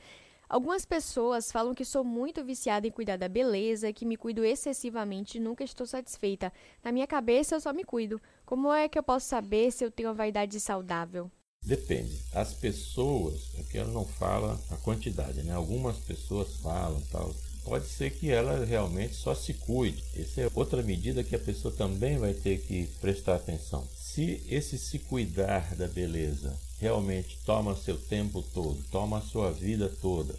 Algumas 0.48 0.86
pessoas 0.86 1.52
falam 1.52 1.74
que 1.74 1.84
sou 1.84 2.02
muito 2.02 2.42
viciada 2.42 2.86
em 2.86 2.90
cuidar 2.90 3.18
da 3.18 3.28
beleza, 3.28 3.92
que 3.92 4.06
me 4.06 4.16
cuido 4.16 4.44
excessivamente 4.44 5.36
e 5.36 5.40
nunca 5.40 5.62
estou 5.62 5.86
satisfeita. 5.86 6.50
Na 6.82 6.90
minha 6.90 7.06
cabeça 7.06 7.54
eu 7.54 7.60
só 7.60 7.70
me 7.72 7.84
cuido. 7.84 8.18
Como 8.46 8.72
é 8.72 8.88
que 8.88 8.98
eu 8.98 9.02
posso 9.02 9.26
saber 9.28 9.70
se 9.70 9.84
eu 9.84 9.90
tenho 9.90 10.08
uma 10.08 10.14
vaidade 10.14 10.58
saudável? 10.58 11.30
Depende. 11.62 12.24
As 12.32 12.54
pessoas, 12.54 13.54
aqui 13.58 13.76
ela 13.76 13.92
não 13.92 14.06
fala 14.06 14.58
a 14.70 14.76
quantidade, 14.78 15.42
né? 15.42 15.52
Algumas 15.52 15.98
pessoas 15.98 16.56
falam 16.62 17.02
tal 17.12 17.34
pode 17.68 17.86
ser 17.86 18.10
que 18.10 18.30
ela 18.30 18.64
realmente 18.64 19.14
só 19.14 19.34
se 19.34 19.52
cuide. 19.52 20.02
Essa 20.16 20.40
é 20.40 20.50
outra 20.54 20.82
medida 20.82 21.22
que 21.22 21.36
a 21.36 21.38
pessoa 21.38 21.74
também 21.74 22.16
vai 22.16 22.32
ter 22.32 22.62
que 22.62 22.86
prestar 22.98 23.34
atenção. 23.34 23.86
Se 23.94 24.42
esse 24.48 24.78
se 24.78 24.98
cuidar 25.00 25.76
da 25.76 25.86
beleza 25.86 26.58
realmente 26.80 27.38
toma 27.44 27.76
seu 27.76 27.98
tempo 27.98 28.42
todo, 28.54 28.82
toma 28.90 29.18
a 29.18 29.22
sua 29.22 29.52
vida 29.52 29.88
toda, 30.00 30.34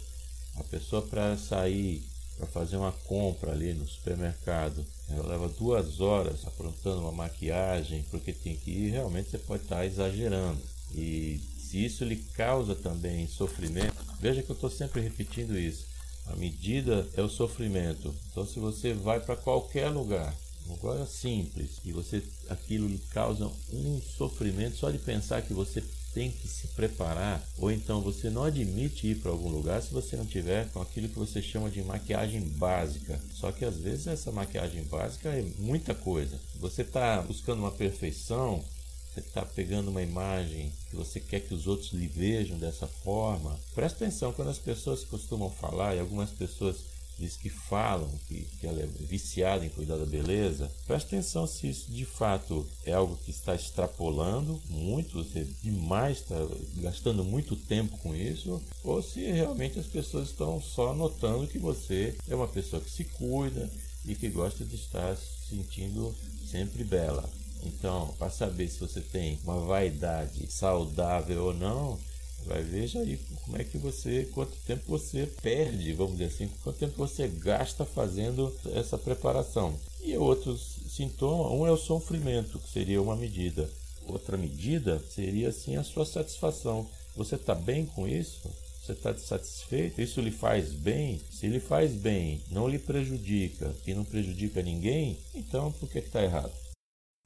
a 0.56 0.64
pessoa 0.64 1.02
para 1.02 1.36
sair 1.36 2.02
para 2.40 2.46
fazer 2.46 2.78
uma 2.78 2.92
compra 2.92 3.52
ali 3.52 3.74
no 3.74 3.86
supermercado, 3.86 4.84
ela 5.10 5.28
leva 5.28 5.48
duas 5.48 6.00
horas 6.00 6.46
aprontando 6.46 7.02
uma 7.02 7.12
maquiagem 7.12 8.02
porque 8.10 8.32
tem 8.32 8.56
que 8.56 8.70
ir, 8.70 8.90
realmente 8.90 9.30
você 9.30 9.38
pode 9.38 9.64
estar 9.64 9.84
exagerando. 9.84 10.60
E 10.94 11.38
se 11.58 11.84
isso 11.84 12.02
lhe 12.02 12.16
causa 12.16 12.74
também 12.74 13.28
sofrimento, 13.28 13.94
veja 14.18 14.42
que 14.42 14.50
eu 14.50 14.54
estou 14.54 14.70
sempre 14.70 15.02
repetindo 15.02 15.56
isso. 15.56 15.86
A 16.26 16.36
medida 16.36 17.06
é 17.14 17.22
o 17.22 17.28
sofrimento. 17.28 18.14
Então, 18.30 18.46
se 18.46 18.58
você 18.58 18.94
vai 18.94 19.20
para 19.20 19.36
qualquer 19.36 19.88
lugar, 19.88 20.34
um 20.66 20.72
lugar 20.72 21.06
simples, 21.06 21.80
e 21.84 21.92
você 21.92 22.22
aquilo 22.48 22.88
lhe 22.88 22.98
causa 23.10 23.50
um 23.72 24.00
sofrimento 24.00 24.76
só 24.76 24.90
de 24.90 24.98
pensar 24.98 25.42
que 25.42 25.52
você 25.52 25.82
tem 26.12 26.30
que 26.30 26.48
se 26.48 26.68
preparar, 26.68 27.46
ou 27.56 27.70
então 27.70 28.00
você 28.00 28.28
não 28.28 28.44
admite 28.44 29.08
ir 29.08 29.16
para 29.16 29.30
algum 29.30 29.48
lugar 29.48 29.82
se 29.82 29.92
você 29.92 30.16
não 30.16 30.26
tiver 30.26 30.68
com 30.70 30.80
aquilo 30.80 31.08
que 31.08 31.18
você 31.18 31.40
chama 31.40 31.70
de 31.70 31.82
maquiagem 31.82 32.40
básica. 32.40 33.20
Só 33.32 33.52
que 33.52 33.64
às 33.64 33.76
vezes 33.78 34.06
essa 34.06 34.32
maquiagem 34.32 34.82
básica 34.84 35.28
é 35.28 35.42
muita 35.58 35.94
coisa. 35.94 36.40
Você 36.56 36.82
está 36.82 37.22
buscando 37.22 37.60
uma 37.60 37.72
perfeição 37.72 38.64
você 39.12 39.18
está 39.20 39.44
pegando 39.44 39.90
uma 39.90 40.02
imagem 40.02 40.72
que 40.88 40.94
você 40.94 41.18
quer 41.18 41.40
que 41.40 41.52
os 41.52 41.66
outros 41.66 41.92
lhe 41.92 42.06
vejam 42.06 42.56
dessa 42.56 42.86
forma. 42.86 43.58
Presta 43.74 44.04
atenção 44.04 44.32
quando 44.32 44.50
as 44.50 44.58
pessoas 44.58 45.04
costumam 45.04 45.50
falar, 45.50 45.96
e 45.96 45.98
algumas 45.98 46.30
pessoas 46.30 46.76
diz 47.20 47.36
que 47.36 47.50
falam 47.50 48.08
que, 48.26 48.46
que 48.58 48.66
ela 48.66 48.80
é 48.80 48.86
viciada 48.86 49.64
em 49.64 49.68
cuidar 49.68 49.96
da 49.96 50.06
beleza, 50.06 50.70
presta 50.86 51.08
atenção 51.08 51.46
se 51.46 51.68
isso 51.68 51.92
de 51.92 52.04
fato 52.06 52.66
é 52.84 52.92
algo 52.92 53.16
que 53.16 53.30
está 53.30 53.54
extrapolando 53.54 54.60
muito, 54.68 55.22
você 55.22 55.44
demais 55.62 56.18
está 56.18 56.36
gastando 56.76 57.22
muito 57.22 57.54
tempo 57.54 57.96
com 57.98 58.16
isso, 58.16 58.60
ou 58.82 59.02
se 59.02 59.20
realmente 59.20 59.78
as 59.78 59.86
pessoas 59.86 60.30
estão 60.30 60.60
só 60.60 60.94
notando 60.94 61.46
que 61.46 61.58
você 61.58 62.16
é 62.28 62.34
uma 62.34 62.48
pessoa 62.48 62.82
que 62.82 62.90
se 62.90 63.04
cuida 63.04 63.70
e 64.06 64.14
que 64.14 64.28
gosta 64.30 64.64
de 64.64 64.76
estar 64.76 65.14
se 65.16 65.50
sentindo 65.50 66.14
sempre 66.50 66.82
bela. 66.84 67.28
Então, 67.62 68.14
para 68.18 68.30
saber 68.30 68.68
se 68.68 68.80
você 68.80 69.00
tem 69.00 69.38
uma 69.44 69.60
vaidade 69.60 70.50
saudável 70.50 71.44
ou 71.44 71.54
não, 71.54 71.98
vai 72.46 72.62
veja 72.62 73.00
aí 73.00 73.18
como 73.44 73.56
é 73.56 73.64
que 73.64 73.78
você, 73.78 74.28
quanto 74.32 74.56
tempo 74.66 74.82
você 74.86 75.26
perde, 75.42 75.92
vamos 75.92 76.18
dizer 76.18 76.26
assim, 76.26 76.48
quanto 76.62 76.78
tempo 76.78 76.96
você 76.96 77.28
gasta 77.28 77.84
fazendo 77.84 78.54
essa 78.74 78.96
preparação. 78.98 79.78
E 80.02 80.16
outros 80.16 80.80
sintomas, 80.88 81.52
um 81.52 81.66
é 81.66 81.70
o 81.70 81.76
sofrimento, 81.76 82.58
que 82.58 82.70
seria 82.70 83.02
uma 83.02 83.16
medida. 83.16 83.68
Outra 84.06 84.36
medida 84.36 85.02
seria 85.10 85.48
assim 85.48 85.76
a 85.76 85.84
sua 85.84 86.04
satisfação. 86.04 86.88
Você 87.14 87.34
está 87.34 87.54
bem 87.54 87.86
com 87.86 88.08
isso? 88.08 88.50
Você 88.82 88.92
está 88.92 89.16
satisfeito? 89.16 90.00
Isso 90.00 90.20
lhe 90.20 90.30
faz 90.30 90.72
bem? 90.72 91.20
Se 91.30 91.46
lhe 91.46 91.60
faz 91.60 91.92
bem, 91.92 92.40
não 92.50 92.66
lhe 92.66 92.78
prejudica 92.78 93.74
e 93.86 93.94
não 93.94 94.04
prejudica 94.04 94.62
ninguém, 94.62 95.18
então 95.34 95.70
por 95.72 95.88
que 95.88 95.98
está 95.98 96.22
errado? 96.22 96.52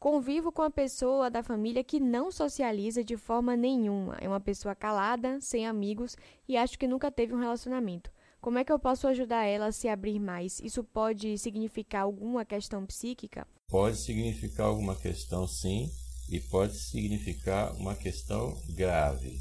Convivo 0.05 0.53
com 0.53 0.61
a 0.61 0.71
pessoa 0.71 1.31
da 1.31 1.43
família 1.43 1.83
que 1.83 1.99
não 1.99 2.31
socializa 2.31 3.03
de 3.03 3.17
forma 3.17 3.57
nenhuma. 3.57 4.19
É 4.21 4.29
uma 4.29 4.39
pessoa 4.39 4.75
calada, 4.75 5.41
sem 5.41 5.67
amigos 5.67 6.15
e 6.47 6.59
acho 6.59 6.79
que 6.79 6.87
nunca 6.87 7.11
teve 7.11 7.33
um 7.35 7.41
relacionamento. 7.41 8.11
Como 8.39 8.59
é 8.59 8.65
que 8.65 8.71
eu 8.71 8.79
posso 8.79 9.07
ajudar 9.09 9.47
ela 9.47 9.69
a 9.69 9.73
se 9.73 9.89
abrir 9.89 10.21
mais? 10.21 10.61
Isso 10.61 10.85
pode 10.85 11.39
significar 11.39 12.03
alguma 12.03 12.45
questão 12.45 12.85
psíquica? 12.85 13.47
Pode 13.67 13.97
significar 13.97 14.67
alguma 14.67 14.95
questão, 14.95 15.49
sim, 15.49 15.89
e 16.29 16.39
pode 16.39 16.77
significar 16.77 17.73
uma 17.77 17.97
questão 17.97 18.55
grave. 18.77 19.41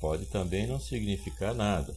Pode 0.00 0.26
também 0.26 0.68
não 0.68 0.78
significar 0.78 1.56
nada. 1.56 1.92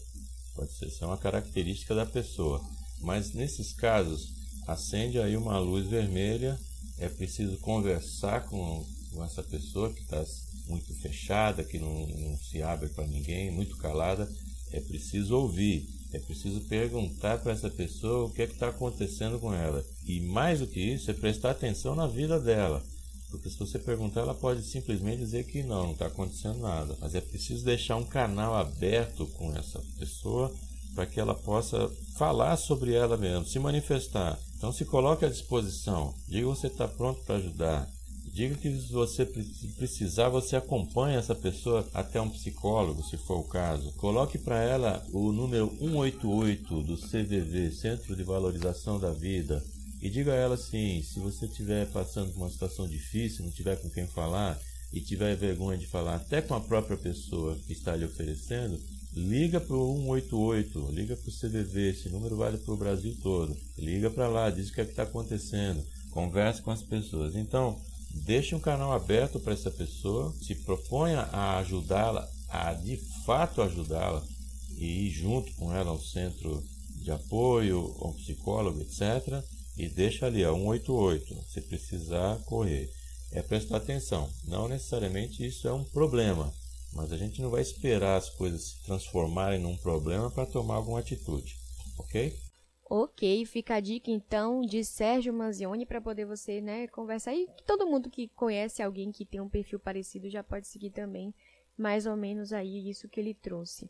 Pode 0.55 0.74
ser 0.74 0.89
só 0.89 1.05
uma 1.05 1.20
característica 1.20 1.93
da 1.93 2.08
pessoa. 2.08 2.67
Mas 3.00 3.31
nesses 3.36 3.72
casos, 3.74 4.27
acende 4.67 5.20
aí 5.20 5.38
uma 5.38 5.60
luz 5.60 5.86
vermelha 5.88 6.58
é 7.01 7.10
preciso 7.10 7.58
conversar 7.58 8.46
com, 8.48 8.86
com 9.12 9.24
essa 9.24 9.41
pessoa 9.41 9.91
que 9.91 10.01
está 10.01 10.24
muito 10.67 10.93
fechada, 11.01 11.63
que 11.63 11.79
não, 11.79 12.08
não 12.08 12.38
se 12.38 12.62
abre 12.62 12.89
para 12.89 13.08
ninguém, 13.08 13.50
muito 13.50 13.75
calada. 13.77 14.31
É 14.72 14.79
preciso 14.79 15.36
ouvir, 15.36 15.89
é 16.13 16.20
preciso 16.20 16.62
perguntar 16.62 17.39
para 17.39 17.53
essa 17.53 17.72
pessoa 17.72 18.27
o 18.27 18.31
que 18.31 18.43
é 18.43 18.48
que 18.48 18.53
está 18.53 18.70
acontecendo 18.70 19.39
com 19.39 19.51
ela. 19.51 19.84
E 20.05 20.22
mais 20.22 20.60
do 20.60 20.67
que 20.67 20.79
isso, 20.79 21.10
é 21.10 21.13
prestar 21.15 21.51
atenção 21.51 21.96
na 21.96 22.05
vida 22.05 22.39
dela. 22.39 22.84
Porque 23.31 23.50
se 23.50 23.58
você 23.58 23.79
perguntar, 23.79 24.22
ela 24.22 24.36
pode 24.36 24.62
simplesmente 24.62 25.20
dizer 25.20 25.46
que 25.46 25.63
não, 25.63 25.86
não 25.86 25.93
está 25.93 26.05
acontecendo 26.05 26.60
nada. 26.60 26.96
Mas 27.01 27.15
é 27.15 27.22
preciso 27.22 27.65
deixar 27.65 27.96
um 27.96 28.05
canal 28.05 28.53
aberto 28.53 29.25
com 29.25 29.51
essa 29.55 29.81
pessoa 29.98 30.53
para 30.93 31.05
que 31.05 31.19
ela 31.19 31.33
possa 31.33 31.89
falar 32.17 32.57
sobre 32.57 32.93
ela 32.93 33.17
mesmo, 33.17 33.45
se 33.45 33.60
manifestar. 33.60 34.38
Então 34.57 34.71
se 34.71 34.86
coloque 34.86 35.25
à 35.25 35.29
disposição, 35.29 36.13
diga 36.27 36.41
que 36.41 36.55
você 36.55 36.67
está 36.67 36.88
pronto 36.88 37.21
para 37.24 37.36
ajudar. 37.36 37.89
Diga 38.33 38.55
que 38.55 38.71
se 38.79 38.93
você 38.93 39.25
precisar, 39.75 40.29
você 40.29 40.55
acompanha 40.55 41.19
essa 41.19 41.36
pessoa 41.36 41.86
até 41.93 42.21
um 42.21 42.29
psicólogo, 42.29 43.03
se 43.03 43.17
for 43.17 43.39
o 43.39 43.43
caso. 43.43 43.91
Coloque 43.93 44.38
para 44.38 44.62
ela 44.62 45.05
o 45.12 45.33
número 45.33 45.69
188 45.79 46.81
do 46.83 46.95
CVV, 46.95 47.71
Centro 47.71 48.15
de 48.15 48.24
Valorização 48.24 48.98
da 48.98 49.12
Vida, 49.12 49.62
e 50.01 50.10
diga 50.10 50.31
a 50.31 50.36
ela 50.36 50.55
assim: 50.55 51.03
se 51.03 51.19
você 51.19 51.45
estiver 51.45 51.88
passando 51.88 52.31
por 52.31 52.43
uma 52.43 52.50
situação 52.50 52.88
difícil, 52.88 53.43
não 53.43 53.51
tiver 53.51 53.75
com 53.75 53.89
quem 53.89 54.07
falar 54.07 54.57
e 54.93 55.01
tiver 55.01 55.36
vergonha 55.36 55.77
de 55.77 55.88
falar 55.88 56.15
até 56.15 56.41
com 56.41 56.55
a 56.55 56.62
própria 56.62 56.98
pessoa 56.98 57.57
que 57.67 57.74
está 57.74 57.95
lhe 57.95 58.05
oferecendo, 58.05 58.79
Liga 59.13 59.60
para 59.60 59.75
o 59.75 59.98
188, 59.98 60.91
liga 60.91 61.18
para 61.18 61.30
o 61.30 61.34
CVV, 61.34 61.89
esse 61.89 62.10
número 62.10 62.38
vale 62.38 62.58
para 62.58 62.74
o 62.74 62.77
Brasil 62.77 63.13
todo. 63.22 63.58
Liga 63.77 64.10
para 64.10 64.30
lá, 64.30 64.50
diz 64.50 64.70
o 64.70 64.74
que 64.74 64.80
é 64.80 64.84
está 64.86 65.03
acontecendo, 65.03 65.84
converse 66.12 66.62
com 66.62 66.72
as 66.72 66.82
pessoas. 66.82 67.36
Então, 67.36 67.77
deixe 68.25 68.56
um 68.56 68.60
canal 68.60 68.94
aberto 68.94 69.38
para 69.39 69.51
essa 69.51 69.70
pessoa, 69.70 70.34
se 70.41 70.56
proponha 70.56 71.22
a 71.24 71.58
ajudá-la 71.60 72.25
a 72.51 72.74
de 72.74 72.98
fato 73.25 73.62
ajudá-la 73.62 74.22
e 74.77 75.08
ir 75.08 75.10
junto 75.10 75.53
com 75.56 75.74
ela 75.74 75.89
ao 75.89 76.00
centro 76.00 76.63
de 77.01 77.12
apoio, 77.12 77.96
ao 78.00 78.13
psicólogo, 78.13 78.82
etc. 78.82 79.44
E 79.77 79.88
deixa 79.89 80.25
ali, 80.25 80.46
ó, 80.46 80.53
188, 80.53 81.44
se 81.50 81.62
precisar 81.62 82.38
correr. 82.46 82.89
É 83.32 83.41
prestar 83.41 83.77
atenção. 83.77 84.30
Não 84.46 84.68
necessariamente 84.68 85.46
isso 85.46 85.68
é 85.68 85.74
um 85.74 85.86
problema, 85.86 86.53
mas 86.93 87.12
a 87.12 87.17
gente 87.17 87.41
não 87.41 87.50
vai 87.50 87.62
esperar 87.62 88.17
as 88.17 88.29
coisas 88.29 88.62
se 88.62 88.83
transformarem 88.83 89.60
num 89.60 89.77
problema 89.77 90.29
para 90.29 90.45
tomar 90.45 90.75
alguma 90.75 91.00
atitude, 91.00 91.55
ok? 91.98 92.38
Ok, 92.93 93.45
fica 93.45 93.75
a 93.75 93.79
dica 93.79 94.12
então 94.12 94.60
de 94.60 94.83
Sérgio 94.83 95.33
Manzioni 95.33 95.86
para 95.86 96.01
poder 96.01 96.25
você 96.25 96.60
né, 96.60 96.88
conversar. 96.88 97.33
E 97.33 97.48
todo 97.65 97.88
mundo 97.88 98.10
que 98.10 98.27
conhece 98.27 98.83
alguém 98.83 99.13
que 99.13 99.25
tem 99.25 99.39
um 99.39 99.48
perfil 99.48 99.79
parecido 99.79 100.29
já 100.29 100.43
pode 100.43 100.67
seguir 100.67 100.89
também, 100.89 101.33
mais 101.77 102.05
ou 102.05 102.17
menos 102.17 102.51
aí 102.51 102.89
isso 102.89 103.07
que 103.07 103.17
ele 103.17 103.33
trouxe. 103.33 103.89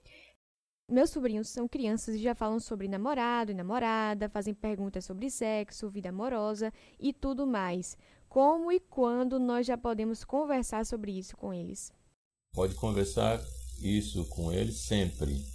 Meus 0.87 1.09
sobrinhos 1.09 1.49
são 1.49 1.67
crianças 1.67 2.13
e 2.13 2.19
já 2.19 2.35
falam 2.35 2.59
sobre 2.59 2.87
namorado 2.87 3.49
e 3.49 3.55
namorada, 3.55 4.29
fazem 4.29 4.53
perguntas 4.53 5.03
sobre 5.03 5.31
sexo, 5.31 5.89
vida 5.89 6.09
amorosa 6.09 6.71
e 6.99 7.11
tudo 7.11 7.47
mais. 7.47 7.97
Como 8.29 8.71
e 8.71 8.79
quando 8.79 9.39
nós 9.39 9.65
já 9.65 9.77
podemos 9.77 10.23
conversar 10.23 10.85
sobre 10.85 11.17
isso 11.17 11.35
com 11.35 11.51
eles? 11.51 11.91
Pode 12.53 12.75
conversar 12.75 13.41
isso 13.79 14.25
com 14.25 14.51
eles 14.51 14.77
sempre 14.77 15.45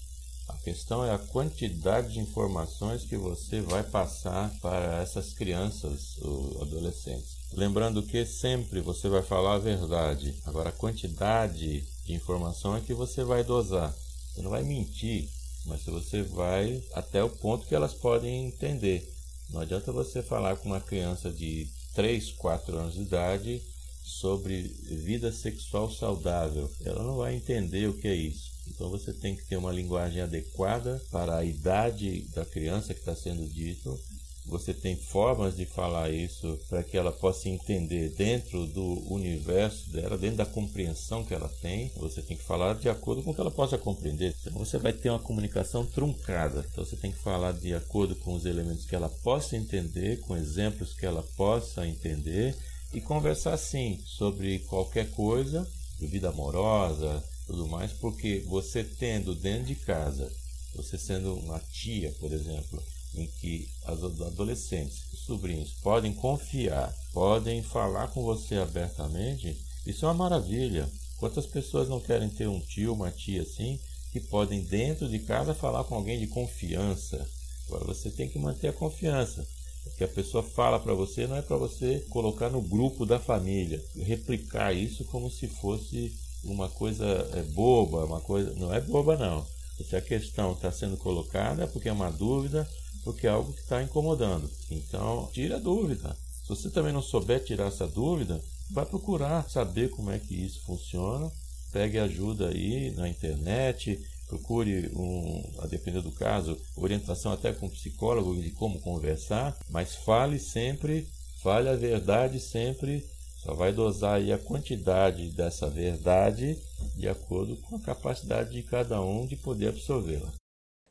a 0.49 0.57
questão 0.59 1.05
é 1.05 1.12
a 1.12 1.19
quantidade 1.19 2.12
de 2.12 2.21
informações 2.21 3.05
que 3.05 3.17
você 3.17 3.61
vai 3.61 3.83
passar 3.83 4.49
para 4.61 5.00
essas 5.03 5.33
crianças 5.33 6.19
ou 6.23 6.62
adolescentes. 6.62 7.37
Lembrando 7.53 8.03
que 8.03 8.25
sempre 8.25 8.81
você 8.81 9.09
vai 9.09 9.23
falar 9.23 9.55
a 9.55 9.59
verdade. 9.59 10.35
Agora, 10.45 10.69
a 10.69 10.73
quantidade 10.73 11.81
de 12.05 12.15
informação 12.15 12.76
é 12.76 12.81
que 12.81 12.95
você 12.95 13.25
vai 13.25 13.43
dosar. 13.43 13.93
Você 14.33 14.43
não 14.43 14.50
vai 14.50 14.62
mentir, 14.62 15.29
mas 15.65 15.85
você 15.85 16.23
vai 16.23 16.81
até 16.95 17.23
o 17.23 17.31
ponto 17.31 17.67
que 17.67 17.75
elas 17.75 17.95
podem 17.95 18.47
entender. 18.47 19.12
Não 19.50 19.61
adianta 19.61 19.91
você 19.91 20.23
falar 20.23 20.57
com 20.57 20.69
uma 20.69 20.81
criança 20.81 21.33
de 21.33 21.69
3, 21.95 22.33
4 22.33 22.76
anos 22.76 22.95
de 22.95 23.03
idade 23.03 23.62
sobre 24.07 24.63
vida 24.89 25.33
sexual 25.33 25.91
saudável. 25.91 26.71
Ela 26.85 27.03
não 27.03 27.17
vai 27.17 27.35
entender 27.35 27.89
o 27.89 27.99
que 27.99 28.07
é 28.07 28.15
isso. 28.15 28.55
Então 28.69 28.89
você 28.89 29.13
tem 29.13 29.35
que 29.35 29.45
ter 29.47 29.57
uma 29.57 29.73
linguagem 29.73 30.23
adequada 30.23 31.03
para 31.11 31.39
a 31.39 31.45
idade 31.45 32.23
da 32.35 32.45
criança 32.45 32.95
que 32.95 33.01
está 33.01 33.15
sendo 33.15 33.47
dito. 33.49 33.99
Você 34.47 34.73
tem 34.73 34.95
formas 34.95 35.57
de 35.57 35.67
falar 35.67 36.09
isso 36.09 36.57
para 36.69 36.85
que 36.85 36.97
ela 36.97 37.11
possa 37.11 37.49
entender 37.49 38.11
dentro 38.11 38.65
do 38.67 39.13
universo 39.13 39.91
dela, 39.91 40.17
dentro 40.17 40.37
da 40.37 40.47
compreensão 40.47 41.25
que 41.25 41.35
ela 41.35 41.49
tem. 41.61 41.91
Você 41.97 42.23
tem 42.23 42.37
que 42.37 42.45
falar 42.45 42.75
de 42.75 42.89
acordo 42.89 43.25
com 43.25 43.33
o 43.33 43.35
que 43.35 43.41
ela 43.41 43.51
possa 43.51 43.77
compreender. 43.77 44.37
Senão 44.41 44.61
você 44.61 44.79
vai 44.79 44.93
ter 44.93 45.11
uma 45.11 45.19
comunicação 45.19 45.85
truncada. 45.85 46.65
Então 46.71 46.85
você 46.85 46.95
tem 46.95 47.11
que 47.11 47.19
falar 47.19 47.55
de 47.55 47.75
acordo 47.75 48.15
com 48.15 48.35
os 48.35 48.47
elementos 48.47 48.85
que 48.85 48.95
ela 48.95 49.09
possa 49.09 49.57
entender, 49.57 50.21
com 50.21 50.37
exemplos 50.37 50.95
que 50.95 51.05
ela 51.05 51.25
possa 51.37 51.85
entender 51.85 52.57
e 52.97 53.00
conversar 53.03 53.59
sim 53.59 54.03
sobre 54.07 54.61
qualquer 54.61 55.11
coisa, 55.11 55.71
vida 56.00 56.31
amorosa, 56.31 57.23
tudo 57.47 57.69
mais, 57.69 57.93
porque 57.93 58.43
você 58.49 58.83
tendo 58.83 59.35
dentro 59.35 59.67
de 59.67 59.75
casa, 59.75 60.33
você 60.75 60.97
sendo 60.97 61.35
uma 61.35 61.61
tia, 61.61 62.11
por 62.19 62.33
exemplo, 62.33 62.83
em 63.15 63.26
que 63.26 63.69
as 63.85 64.03
adolescentes, 64.03 65.12
os 65.12 65.26
sobrinhos 65.26 65.75
podem 65.83 66.15
confiar, 66.15 66.91
podem 67.12 67.62
falar 67.62 68.09
com 68.09 68.23
você 68.23 68.55
abertamente, 68.55 69.55
isso 69.85 70.07
é 70.07 70.09
uma 70.09 70.15
maravilha. 70.15 70.91
Quantas 71.19 71.45
pessoas 71.45 71.91
não 71.91 72.00
querem 72.00 72.31
ter 72.31 72.49
um 72.49 72.61
tio, 72.61 72.95
uma 72.95 73.11
tia 73.11 73.43
assim, 73.43 73.79
que 74.11 74.21
podem 74.21 74.62
dentro 74.62 75.07
de 75.07 75.19
casa 75.19 75.53
falar 75.53 75.85
com 75.85 75.97
alguém 75.97 76.19
de 76.19 76.29
confiança? 76.29 77.29
Agora 77.67 77.85
você 77.85 78.11
tem 78.11 78.26
que 78.26 78.38
manter 78.38 78.69
a 78.69 78.73
confiança. 78.73 79.47
O 79.87 79.97
que 79.97 80.05
a 80.05 80.09
pessoa 80.09 80.43
fala 80.43 80.78
para 80.78 80.95
você 80.95 81.26
não 81.26 81.37
é 81.37 81.43
para 81.43 81.57
você 81.57 82.00
colocar 82.11 82.50
no 82.50 82.61
grupo 82.61 83.07
da 83.07 83.19
família, 83.19 83.83
replicar 83.97 84.73
isso 84.73 85.05
como 85.07 85.31
se 85.31 85.47
fosse 85.47 86.12
uma 86.45 86.69
coisa 86.69 87.04
é, 87.34 87.43
boba, 87.43 88.04
uma 88.04 88.21
coisa. 88.21 88.52
Não 88.54 88.73
é 88.73 88.80
boba, 88.80 89.17
não. 89.17 89.47
Se 89.84 89.95
a 89.95 90.00
questão 90.00 90.52
está 90.52 90.71
sendo 90.73 90.97
colocada 90.97 91.65
é 91.65 91.67
porque 91.67 91.89
é 91.89 91.93
uma 91.93 92.11
dúvida, 92.11 92.67
porque 93.04 93.26
é 93.26 93.30
algo 93.30 93.52
que 93.52 93.61
está 93.61 93.82
incomodando. 93.82 94.50
Então, 94.71 95.28
tire 95.32 95.52
a 95.54 95.58
dúvida. 95.58 96.17
Se 96.43 96.49
você 96.49 96.71
também 96.71 96.93
não 96.93 97.02
souber 97.02 97.45
tirar 97.45 97.67
essa 97.67 97.87
dúvida, 97.87 98.41
vai 98.71 98.87
procurar 98.87 99.49
saber 99.49 99.91
como 99.91 100.11
é 100.11 100.19
que 100.19 100.34
isso 100.34 100.63
funciona. 100.65 101.30
Pegue 101.73 101.99
ajuda 101.99 102.49
aí 102.49 102.93
na 102.93 103.08
internet, 103.08 104.00
procure, 104.26 104.91
um, 104.95 105.43
a 105.60 105.67
depender 105.67 106.02
do 106.02 106.12
caso, 106.12 106.58
orientação 106.76 107.32
até 107.32 107.52
com 107.52 107.67
um 107.67 107.71
psicólogo 107.71 108.34
de 108.41 108.50
como 108.50 108.80
conversar, 108.80 109.56
mas 109.71 109.95
fale 109.95 110.39
sempre, 110.39 111.06
fale 111.43 111.69
a 111.69 111.76
verdade 111.76 112.41
sempre 112.41 113.04
só 113.47 113.54
vai 113.54 113.73
dosar 113.73 114.15
aí 114.15 114.32
a 114.32 114.39
quantidade 114.39 115.30
dessa 115.30 115.71
verdade 115.71 116.58
de 116.97 117.08
acordo 117.08 117.56
com 117.58 117.76
a 117.76 117.80
capacidade 117.80 118.50
de 118.50 118.62
cada 118.65 119.00
um 119.00 119.25
de 119.25 119.36
poder 119.36 119.69
absorvê-la. 119.69 120.32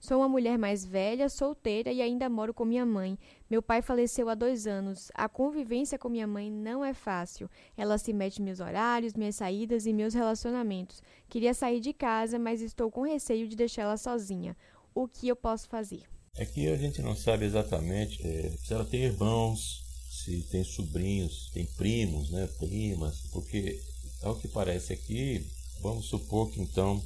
Sou 0.06 0.20
uma 0.20 0.30
mulher 0.30 0.56
mais 0.56 0.86
velha, 0.86 1.28
solteira 1.28 1.92
e 1.92 2.00
ainda 2.00 2.30
moro 2.30 2.54
com 2.54 2.64
minha 2.64 2.86
mãe. 2.86 3.18
Meu 3.50 3.60
pai 3.60 3.82
faleceu 3.82 4.30
há 4.30 4.36
dois 4.36 4.68
anos. 4.68 5.12
A 5.16 5.28
convivência 5.28 5.98
com 5.98 6.08
minha 6.10 6.28
mãe 6.28 6.52
não 6.52 6.86
é 6.86 6.94
fácil. 6.94 7.50
Ela 7.76 7.98
se 7.98 8.14
mete 8.14 8.38
em 8.38 8.46
meus 8.46 8.60
horários, 8.60 9.16
minhas 9.16 9.38
saídas 9.38 9.88
e 9.88 9.94
meus 9.94 10.14
relacionamentos. 10.14 11.02
Queria 11.28 11.56
sair 11.56 11.80
de 11.80 11.92
casa, 11.92 12.38
mas 12.38 12.62
estou 12.62 12.92
com 12.92 13.02
receio 13.02 13.48
de 13.48 13.56
deixá-la 13.56 13.98
sozinha. 13.98 14.56
O 14.94 15.08
que 15.08 15.28
eu 15.28 15.36
posso 15.36 15.68
fazer? 15.68 16.04
É 16.36 16.46
que 16.46 16.68
a 16.68 16.78
gente 16.78 17.02
não 17.02 17.16
sabe 17.16 17.46
exatamente 17.46 18.22
é, 18.22 18.52
se 18.64 18.76
ela 18.76 18.86
tem 18.86 19.06
irmãos, 19.06 19.82
se 20.12 20.44
tem 20.52 20.64
sobrinhos, 20.64 21.50
tem 21.52 21.66
primos, 21.78 22.30
né, 22.30 22.48
primas, 22.60 23.22
porque 23.32 23.82
ao 24.22 24.36
que 24.36 24.48
parece 24.50 24.94
aqui, 24.94 25.44
vamos 25.82 26.06
supor 26.06 26.52
que 26.52 26.62
então, 26.62 27.02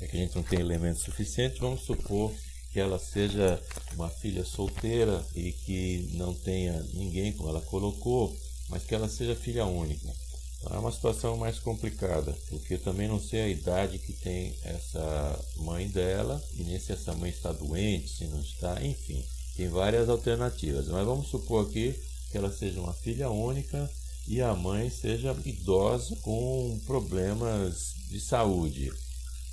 é 0.00 0.06
que 0.06 0.16
a 0.16 0.20
gente 0.20 0.36
não 0.36 0.42
tem 0.42 0.60
elementos 0.60 1.02
suficientes, 1.02 1.58
vamos 1.58 1.82
supor 1.82 2.32
que 2.72 2.80
ela 2.80 2.98
seja 2.98 3.60
uma 3.94 4.10
filha 4.10 4.44
solteira 4.44 5.24
e 5.34 5.52
que 5.52 6.10
não 6.12 6.34
tenha 6.34 6.82
ninguém, 6.92 7.32
como 7.32 7.48
ela 7.48 7.62
colocou, 7.62 8.36
mas 8.68 8.84
que 8.84 8.94
ela 8.94 9.08
seja 9.08 9.34
filha 9.34 9.64
única. 9.64 10.12
Então 10.58 10.76
é 10.76 10.78
uma 10.78 10.92
situação 10.92 11.36
mais 11.36 11.58
complicada, 11.58 12.36
porque 12.50 12.74
eu 12.74 12.78
também 12.78 13.08
não 13.08 13.20
sei 13.20 13.40
a 13.40 13.48
idade 13.48 13.98
que 13.98 14.12
tem 14.12 14.54
essa 14.62 15.44
mãe 15.56 15.88
dela, 15.88 16.42
e 16.54 16.64
nem 16.64 16.78
se 16.78 16.92
essa 16.92 17.14
mãe 17.14 17.30
está 17.30 17.52
doente, 17.52 18.08
se 18.08 18.26
não 18.26 18.40
está, 18.40 18.84
enfim, 18.84 19.24
tem 19.56 19.68
várias 19.68 20.08
alternativas. 20.08 20.88
Mas 20.88 21.06
vamos 21.06 21.28
supor 21.28 21.66
aqui 21.66 21.94
que 22.30 22.36
ela 22.36 22.52
seja 22.52 22.80
uma 22.80 22.92
filha 22.92 23.30
única 23.30 23.90
e 24.28 24.42
a 24.42 24.54
mãe 24.54 24.90
seja 24.90 25.34
idosa 25.44 26.16
com 26.16 26.78
problemas 26.84 27.94
de 28.10 28.20
saúde. 28.20 28.90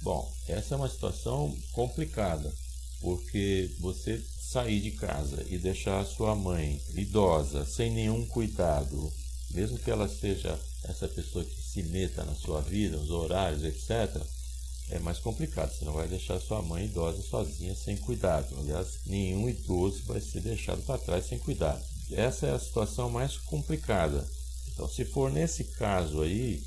Bom, 0.03 0.29
essa 0.49 0.75
é 0.75 0.77
uma 0.77 0.89
situação 0.89 1.57
complicada, 1.71 2.53
porque 2.99 3.73
você 3.79 4.21
sair 4.37 4.81
de 4.81 4.91
casa 4.91 5.45
e 5.47 5.57
deixar 5.57 6.01
a 6.01 6.05
sua 6.05 6.35
mãe 6.35 6.77
idosa 6.93 7.65
sem 7.65 7.89
nenhum 7.89 8.27
cuidado, 8.27 9.11
mesmo 9.51 9.79
que 9.79 9.89
ela 9.89 10.09
seja 10.09 10.59
essa 10.83 11.07
pessoa 11.07 11.45
que 11.45 11.55
se 11.55 11.83
meta 11.83 12.25
na 12.25 12.35
sua 12.35 12.59
vida, 12.59 12.97
nos 12.97 13.11
horários, 13.11 13.63
etc., 13.63 14.21
é 14.89 14.99
mais 14.99 15.19
complicado. 15.19 15.73
Você 15.73 15.85
não 15.85 15.93
vai 15.93 16.09
deixar 16.09 16.37
sua 16.41 16.61
mãe 16.61 16.83
idosa 16.83 17.21
sozinha 17.21 17.73
sem 17.73 17.95
cuidado. 17.95 18.59
Aliás, 18.59 18.99
nenhum 19.05 19.47
idoso 19.47 20.03
vai 20.03 20.19
ser 20.19 20.41
deixado 20.41 20.81
para 20.83 20.99
trás 20.99 21.27
sem 21.27 21.39
cuidado. 21.39 21.81
Essa 22.11 22.47
é 22.47 22.51
a 22.51 22.59
situação 22.59 23.09
mais 23.09 23.37
complicada. 23.37 24.27
Então, 24.67 24.89
se 24.89 25.05
for 25.05 25.31
nesse 25.31 25.63
caso 25.63 26.21
aí, 26.21 26.61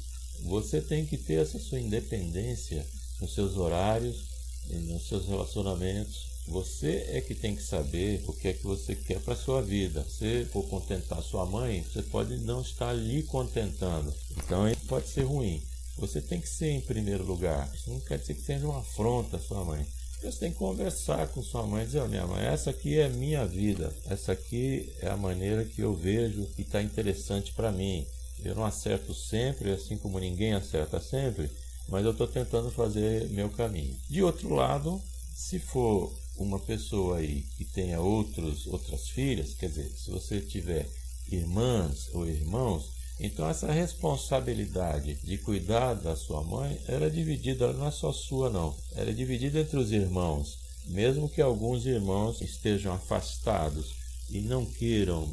você 0.45 0.81
tem 0.81 1.05
que 1.05 1.19
ter 1.19 1.43
essa 1.43 1.59
sua 1.59 1.79
independência 1.79 2.87
nos 3.21 3.35
seus 3.35 3.57
horários, 3.57 4.25
nos 4.71 5.07
seus 5.09 5.27
relacionamentos. 5.27 6.27
Você 6.49 7.07
é 7.09 7.21
que 7.21 7.35
tem 7.35 7.57
que 7.57 7.63
saber 7.63 8.23
o 8.27 8.33
que 8.33 8.49
é 8.49 8.53
que 8.53 8.63
você 8.63 8.95
quer 8.95 9.21
para 9.21 9.35
sua 9.35 9.61
vida. 9.61 10.05
Se 10.09 10.45
for 10.47 10.63
contentar 10.69 11.21
sua 11.23 11.45
mãe, 11.45 11.83
você 11.83 12.03
pode 12.03 12.37
não 12.39 12.61
estar 12.61 12.93
lhe 12.93 13.25
contentando. 13.25 14.15
Então, 14.37 14.65
pode 14.87 15.09
ser 15.09 15.23
ruim. 15.23 15.61
Você 15.99 16.21
tem 16.21 16.41
que 16.41 16.49
ser 16.49 16.71
em 16.71 16.81
primeiro 16.81 17.25
lugar. 17.25 17.69
Isso 17.75 17.91
não 17.91 18.01
quer 18.01 18.19
dizer 18.19 18.35
que 18.35 18.43
seja 18.43 18.67
uma 18.67 18.81
afronta 18.81 19.39
à 19.39 19.41
sua 19.41 19.65
mãe. 19.65 19.85
Você 20.23 20.39
tem 20.39 20.53
que 20.53 20.59
conversar 20.59 21.29
com 21.29 21.43
sua 21.43 21.67
mãe 21.67 21.83
e 21.83 21.87
dizer, 21.87 22.03
oh, 22.03 22.09
minha 22.09 22.27
mãe, 22.27 22.45
essa 22.45 22.71
aqui 22.71 22.99
é 22.99 23.09
minha 23.09 23.47
vida, 23.47 23.95
essa 24.07 24.33
aqui 24.33 24.93
é 25.01 25.09
a 25.09 25.17
maneira 25.17 25.65
que 25.65 25.83
eu 25.83 25.95
vejo 25.95 26.47
que 26.55 26.63
está 26.63 26.83
interessante 26.83 27.53
para 27.53 27.71
mim. 27.71 28.07
Eu 28.43 28.55
não 28.55 28.65
acerto 28.65 29.15
sempre, 29.15 29.71
assim 29.71 29.97
como 29.97 30.19
ninguém 30.19 30.53
acerta 30.53 31.01
sempre, 31.01 31.51
mas 31.89 32.05
eu 32.05 32.13
estou 32.13 32.27
tentando 32.27 32.71
fazer 32.71 33.29
meu 33.31 33.49
caminho. 33.51 33.97
De 34.09 34.23
outro 34.23 34.55
lado, 34.55 35.01
se 35.35 35.59
for 35.59 36.13
uma 36.37 36.59
pessoa 36.59 37.19
aí 37.19 37.43
que 37.57 37.65
tenha 37.65 38.01
outros, 38.01 38.67
outras 38.67 39.09
filhas, 39.09 39.55
quer 39.55 39.69
dizer, 39.69 39.91
se 39.97 40.11
você 40.11 40.41
tiver 40.41 40.89
irmãs 41.31 42.09
ou 42.13 42.27
irmãos, 42.27 42.91
Então 43.19 43.49
essa 43.49 43.73
responsabilidade 43.73 45.15
de 45.25 45.39
cuidar 45.39 45.95
da 45.95 46.15
sua 46.15 46.43
mãe, 46.45 46.79
ela 46.87 47.07
é 47.07 47.11
dividida, 47.11 47.73
não 47.73 47.87
é 47.87 47.91
só 47.91 48.13
sua 48.13 48.51
não, 48.51 48.77
ela 48.95 49.11
é 49.11 49.15
dividida 49.15 49.61
entre 49.61 49.79
os 49.79 49.91
irmãos. 49.91 50.59
Mesmo 50.89 51.29
que 51.29 51.41
alguns 51.41 51.87
irmãos 51.87 52.41
estejam 52.41 52.93
afastados 52.93 53.95
e 54.31 54.41
não 54.41 54.65
queiram 54.65 55.29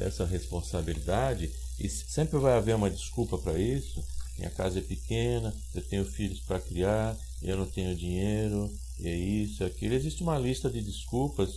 essa 0.00 0.24
responsabilidade, 0.24 1.50
e 1.78 1.88
sempre 1.88 2.38
vai 2.38 2.54
haver 2.54 2.74
uma 2.74 2.90
desculpa 2.90 3.38
para 3.38 3.58
isso. 3.58 4.02
Minha 4.38 4.50
casa 4.50 4.78
é 4.78 4.82
pequena, 4.82 5.54
eu 5.74 5.82
tenho 5.82 6.04
filhos 6.04 6.40
para 6.40 6.60
criar, 6.60 7.16
eu 7.42 7.56
não 7.56 7.66
tenho 7.66 7.96
dinheiro, 7.96 8.70
é 9.00 9.14
isso, 9.14 9.62
é 9.62 9.66
aquilo. 9.66 9.94
Existe 9.94 10.22
uma 10.22 10.38
lista 10.38 10.70
de 10.70 10.80
desculpas 10.80 11.50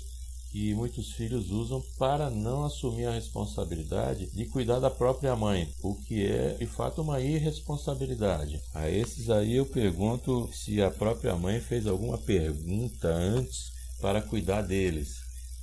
que 0.51 0.73
muitos 0.73 1.11
filhos 1.11 1.51
usam 1.51 1.81
para 1.97 2.29
não 2.29 2.63
assumir 2.65 3.05
a 3.05 3.13
responsabilidade 3.13 4.27
de 4.31 4.45
cuidar 4.45 4.79
da 4.79 4.89
própria 4.89 5.35
mãe, 5.35 5.71
o 5.83 5.95
que 5.95 6.25
é 6.25 6.53
de 6.53 6.65
fato 6.65 7.01
uma 7.01 7.21
irresponsabilidade. 7.21 8.59
A 8.73 8.89
esses 8.89 9.29
aí 9.29 9.55
eu 9.55 9.65
pergunto 9.65 10.49
se 10.51 10.81
a 10.81 10.89
própria 10.89 11.35
mãe 11.35 11.59
fez 11.59 11.85
alguma 11.85 12.17
pergunta 12.17 13.07
antes 13.07 13.71
para 14.01 14.21
cuidar 14.21 14.63
deles. 14.63 15.17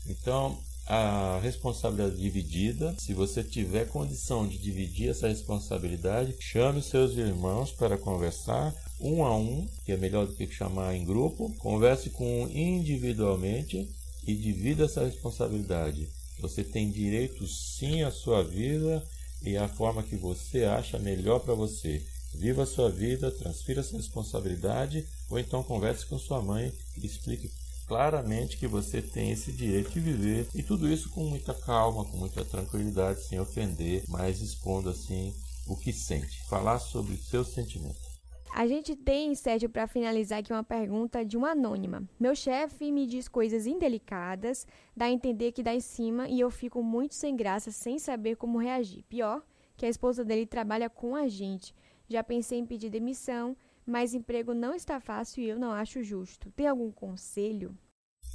Então, 0.08 0.56
a 0.86 1.40
responsabilidade 1.42 2.20
dividida. 2.20 2.94
Se 2.98 3.12
você 3.12 3.42
tiver 3.42 3.88
condição 3.88 4.46
de 4.46 4.56
dividir 4.56 5.10
essa 5.10 5.28
responsabilidade, 5.28 6.36
chame 6.40 6.80
seus 6.80 7.16
irmãos 7.16 7.72
para 7.72 7.98
conversar 7.98 8.72
um 9.00 9.24
a 9.24 9.36
um, 9.36 9.68
que 9.84 9.92
é 9.92 9.96
melhor 9.96 10.26
do 10.26 10.34
que 10.34 10.46
chamar 10.46 10.94
em 10.94 11.04
grupo. 11.04 11.52
Converse 11.58 12.10
com 12.10 12.44
um 12.44 12.48
individualmente 12.48 13.88
e 14.26 14.34
divida 14.34 14.84
essa 14.84 15.04
responsabilidade. 15.04 16.08
Você 16.40 16.62
tem 16.62 16.90
direito 16.90 17.46
sim 17.46 18.02
à 18.02 18.10
sua 18.10 18.42
vida 18.44 19.02
e 19.42 19.56
à 19.56 19.68
forma 19.68 20.02
que 20.02 20.16
você 20.16 20.64
acha 20.64 20.98
melhor 20.98 21.40
para 21.40 21.54
você. 21.54 22.02
Viva 22.34 22.62
a 22.62 22.66
sua 22.66 22.90
vida, 22.90 23.30
transfira 23.30 23.80
essa 23.80 23.96
responsabilidade 23.96 25.04
ou 25.30 25.38
então 25.38 25.62
converse 25.62 26.06
com 26.06 26.18
sua 26.18 26.42
mãe 26.42 26.72
e 26.96 27.06
explique 27.06 27.50
claramente 27.86 28.58
que 28.58 28.66
você 28.66 29.00
tem 29.00 29.30
esse 29.30 29.52
direito 29.52 29.90
de 29.90 30.00
viver 30.00 30.48
e 30.54 30.62
tudo 30.62 30.88
isso 30.88 31.10
com 31.10 31.24
muita 31.24 31.54
calma, 31.54 32.04
com 32.04 32.16
muita 32.16 32.44
tranquilidade, 32.44 33.22
sem 33.22 33.38
ofender, 33.38 34.04
mas 34.08 34.40
expondo 34.40 34.90
assim 34.90 35.32
o 35.66 35.76
que 35.76 35.92
sente. 35.92 36.44
Falar 36.48 36.78
sobre 36.78 37.16
seus 37.16 37.48
sentimentos. 37.48 38.16
A 38.52 38.66
gente 38.66 38.96
tem, 38.96 39.34
Sérgio, 39.34 39.68
para 39.68 39.86
finalizar 39.86 40.38
aqui 40.38 40.50
uma 40.50 40.64
pergunta 40.64 41.22
de 41.22 41.36
uma 41.36 41.50
anônima. 41.50 42.08
Meu 42.18 42.34
chefe 42.34 42.90
me 42.90 43.06
diz 43.06 43.28
coisas 43.28 43.66
indelicadas, 43.66 44.66
dá 44.96 45.06
a 45.06 45.10
entender 45.10 45.52
que 45.52 45.62
dá 45.62 45.74
em 45.74 45.80
cima 45.80 46.26
e 46.28 46.40
eu 46.40 46.50
fico 46.50 46.82
muito 46.82 47.14
sem 47.14 47.36
graça, 47.36 47.70
sem 47.70 47.98
saber 47.98 48.36
como 48.36 48.58
reagir. 48.58 49.02
Pior, 49.10 49.42
que 49.76 49.84
a 49.84 49.88
esposa 49.90 50.24
dele 50.24 50.46
trabalha 50.46 50.88
com 50.88 51.14
a 51.14 51.28
gente. 51.28 51.74
Já 52.08 52.24
pensei 52.24 52.58
em 52.58 52.64
pedir 52.64 52.88
demissão, 52.88 53.54
mas 53.86 54.12
emprego 54.12 54.52
não 54.52 54.74
está 54.74 55.00
fácil 55.00 55.42
e 55.42 55.48
eu 55.48 55.58
não 55.58 55.70
acho 55.70 56.02
justo. 56.02 56.50
Tem 56.50 56.66
algum 56.66 56.90
conselho? 56.90 57.76